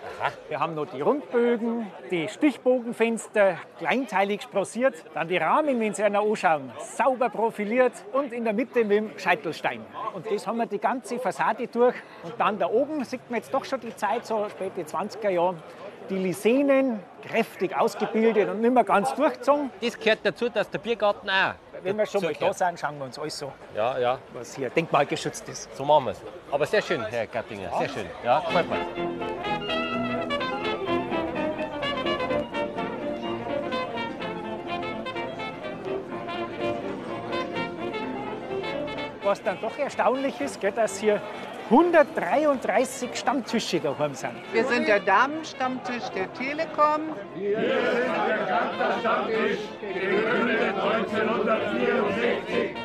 Wir 0.49 0.59
haben 0.59 0.75
noch 0.75 0.87
die 0.87 1.03
Rundbögen, 1.03 1.87
die 2.11 2.29
Stichbogenfenster, 2.29 3.59
kleinteilig 3.79 4.43
sprossiert, 4.43 4.95
dann 5.12 5.29
die 5.29 5.37
Rahmen, 5.37 5.79
wenn 5.81 5.93
Sie 5.93 6.03
einer 6.03 6.21
anschauen, 6.21 6.73
sauber 6.79 7.29
profiliert 7.29 7.93
und 8.12 8.33
in 8.33 8.45
der 8.45 8.55
Mitte 8.55 8.85
mit 8.85 8.97
dem 8.97 9.19
Scheitelstein. 9.19 9.85
Und 10.14 10.25
das 10.31 10.47
haben 10.47 10.57
wir 10.57 10.67
die 10.67 10.79
ganze 10.79 11.19
Fassade 11.19 11.67
durch. 11.69 11.95
Und 12.23 12.35
dann 12.38 12.59
da 12.59 12.69
oben 12.69 13.05
sieht 13.05 13.29
man 13.29 13.41
jetzt 13.41 13.53
doch 13.53 13.64
schon 13.67 13.81
die 13.81 13.95
Zeit, 13.95 14.25
so 14.25 14.49
späte 14.49 14.83
20er 14.83 15.29
Jahre, 15.29 15.57
die 16.09 16.18
Lisenen 16.18 17.01
kräftig 17.23 17.77
ausgebildet 17.77 18.49
und 18.49 18.61
nicht 18.61 18.73
mehr 18.73 18.85
ganz 18.85 19.14
durchgezogen. 19.14 19.71
Das 19.81 19.99
gehört 19.99 20.21
dazu, 20.23 20.49
dass 20.49 20.68
der 20.71 20.79
Biergarten 20.79 21.29
auch. 21.29 21.55
Wenn 21.83 21.97
wir 21.97 22.07
schon 22.07 22.23
mal 22.23 22.33
da 22.33 22.53
sind, 22.53 22.81
schauen 22.81 22.99
wir 22.99 23.05
uns 23.05 23.18
alles 23.18 23.38
so, 23.38 23.53
Ja, 23.77 23.99
ja, 23.99 24.18
was 24.33 24.57
hier 24.57 24.68
denkmalgeschützt 24.71 25.49
ist. 25.49 25.75
so 25.77 25.85
machen 25.85 26.07
wir 26.07 26.11
es. 26.12 26.23
Aber 26.51 26.66
sehr 26.66 26.83
schön, 26.83 27.05
Herr 27.05 27.27
Gattinger, 27.27 27.71
sehr 27.79 27.88
schön. 27.88 28.07
Ja, 28.25 28.40
gefällt 28.40 28.68
mir. 28.68 28.79
Was 39.23 39.42
dann 39.42 39.61
doch 39.61 39.77
erstaunlich 39.79 40.40
ist, 40.40 40.59
gell, 40.61 40.73
dass 40.73 40.99
hier 41.01 41.21
133 41.70 43.11
Stammtische 43.14 43.78
daheim 43.78 44.14
sind. 44.14 44.33
Wir 44.52 44.64
sind 44.64 44.88
der 44.88 45.00
Damenstammtisch 45.00 46.09
der 46.14 46.33
Telekom. 46.33 47.14
Wir 47.35 47.59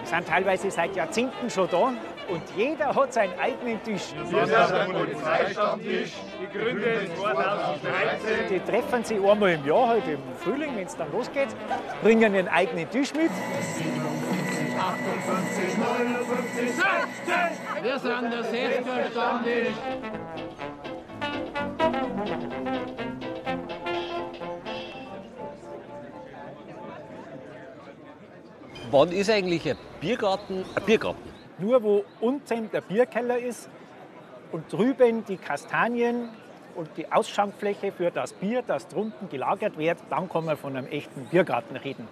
sind 0.03 0.27
teilweise 0.27 0.69
seit 0.69 0.93
Jahrzehnten 0.97 1.49
schon 1.49 1.69
da 1.71 1.93
und 2.27 2.41
jeder 2.57 2.93
hat 2.93 3.13
seinen 3.13 3.39
eigenen 3.39 3.81
Tisch. 3.83 4.13
Die 8.49 8.59
treffen 8.59 9.03
sich 9.05 9.23
einmal 9.23 9.53
im 9.53 9.65
Jahr, 9.65 9.87
halt 9.87 10.07
im 10.09 10.19
Frühling, 10.39 10.75
wenn 10.75 10.87
es 10.87 10.97
dann 10.97 11.09
losgeht, 11.13 11.49
bringen 12.01 12.35
ihren 12.35 12.49
eigenen 12.49 12.89
Tisch 12.89 13.13
mit. 13.13 13.31
Wir 17.81 17.99
sind 17.99 18.31
der 18.31 18.43
60er 18.43 19.11
Stammtisch. 19.11 19.73
Wann 28.91 29.11
ist 29.11 29.29
eigentlich 29.29 29.69
ein 29.69 29.77
Biergarten 30.01 30.65
ein 30.75 30.83
Biergarten? 30.85 31.33
Nur 31.59 31.81
wo 31.81 32.03
unten 32.19 32.69
der 32.71 32.81
Bierkeller 32.81 33.37
ist 33.37 33.69
und 34.51 34.71
drüben 34.71 35.23
die 35.25 35.37
Kastanien 35.37 36.29
und 36.75 36.89
die 36.97 37.11
Ausschankfläche 37.11 37.91
für 37.91 38.11
das 38.11 38.33
Bier, 38.33 38.61
das 38.65 38.87
drunten 38.87 39.29
gelagert 39.29 39.77
wird, 39.77 39.99
dann 40.09 40.27
kann 40.29 40.45
man 40.45 40.57
von 40.57 40.75
einem 40.75 40.87
echten 40.87 41.25
Biergarten 41.25 41.77
reden. 41.77 42.07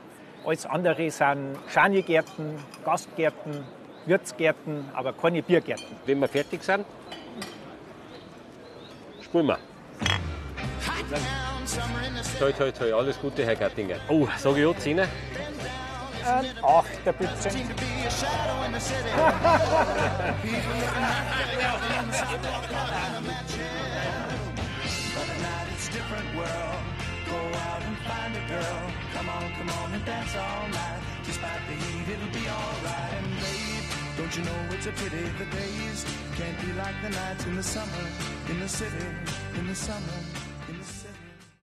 Alles 0.45 0.65
andere 0.65 1.11
sind 1.11 1.57
Schanigärten, 1.71 2.57
Gastgärten, 2.83 3.63
Wirtsgärten, 4.05 4.89
aber 4.93 5.13
keine 5.13 5.43
Biergärten. 5.43 5.95
Wenn 6.05 6.19
wir 6.19 6.27
fertig 6.27 6.63
sind, 6.63 6.85
spulen 9.21 9.47
wir. 9.47 9.59
Toi, 12.39 12.51
toi, 12.51 12.71
toi, 12.71 12.93
alles 12.93 13.19
Gute, 13.19 13.45
Herr 13.45 13.55
Gattinger. 13.55 13.97
Oh, 14.09 14.27
sage 14.37 14.61
ich 14.61 14.65
auch 14.65 14.77
10? 14.77 14.99
Ein 14.99 15.07
Achter 16.63 17.13
bitte. 17.13 17.31
Different 25.91 26.35
world. 26.35 26.80
Find 28.07 28.35
a 28.35 28.43
girl. 28.47 28.81
Come 29.13 29.29
on, 29.29 29.51
come 29.53 29.69
on 29.69 29.93
and 29.93 30.05
dance 30.05 30.35
all 30.35 30.67
night. 30.69 31.01
Despite 31.25 31.61
the 31.67 31.75
heat, 31.83 32.07
it'll 32.13 32.33
be 32.33 32.45
alright. 32.49 33.13
And 33.17 33.27
babe, 33.41 33.85
don't 34.17 34.33
you 34.37 34.43
know 34.43 34.59
it's 34.71 34.87
a 34.87 34.91
pity 34.91 35.23
the 35.37 35.45
days 35.45 36.05
can't 36.35 36.59
be 36.61 36.73
like 36.73 36.95
the 37.01 37.09
nights 37.09 37.45
in 37.45 37.55
the 37.55 37.63
summer, 37.63 38.05
in 38.49 38.59
the 38.59 38.67
city, 38.67 39.05
in 39.57 39.67
the 39.67 39.75
summer. 39.75 40.50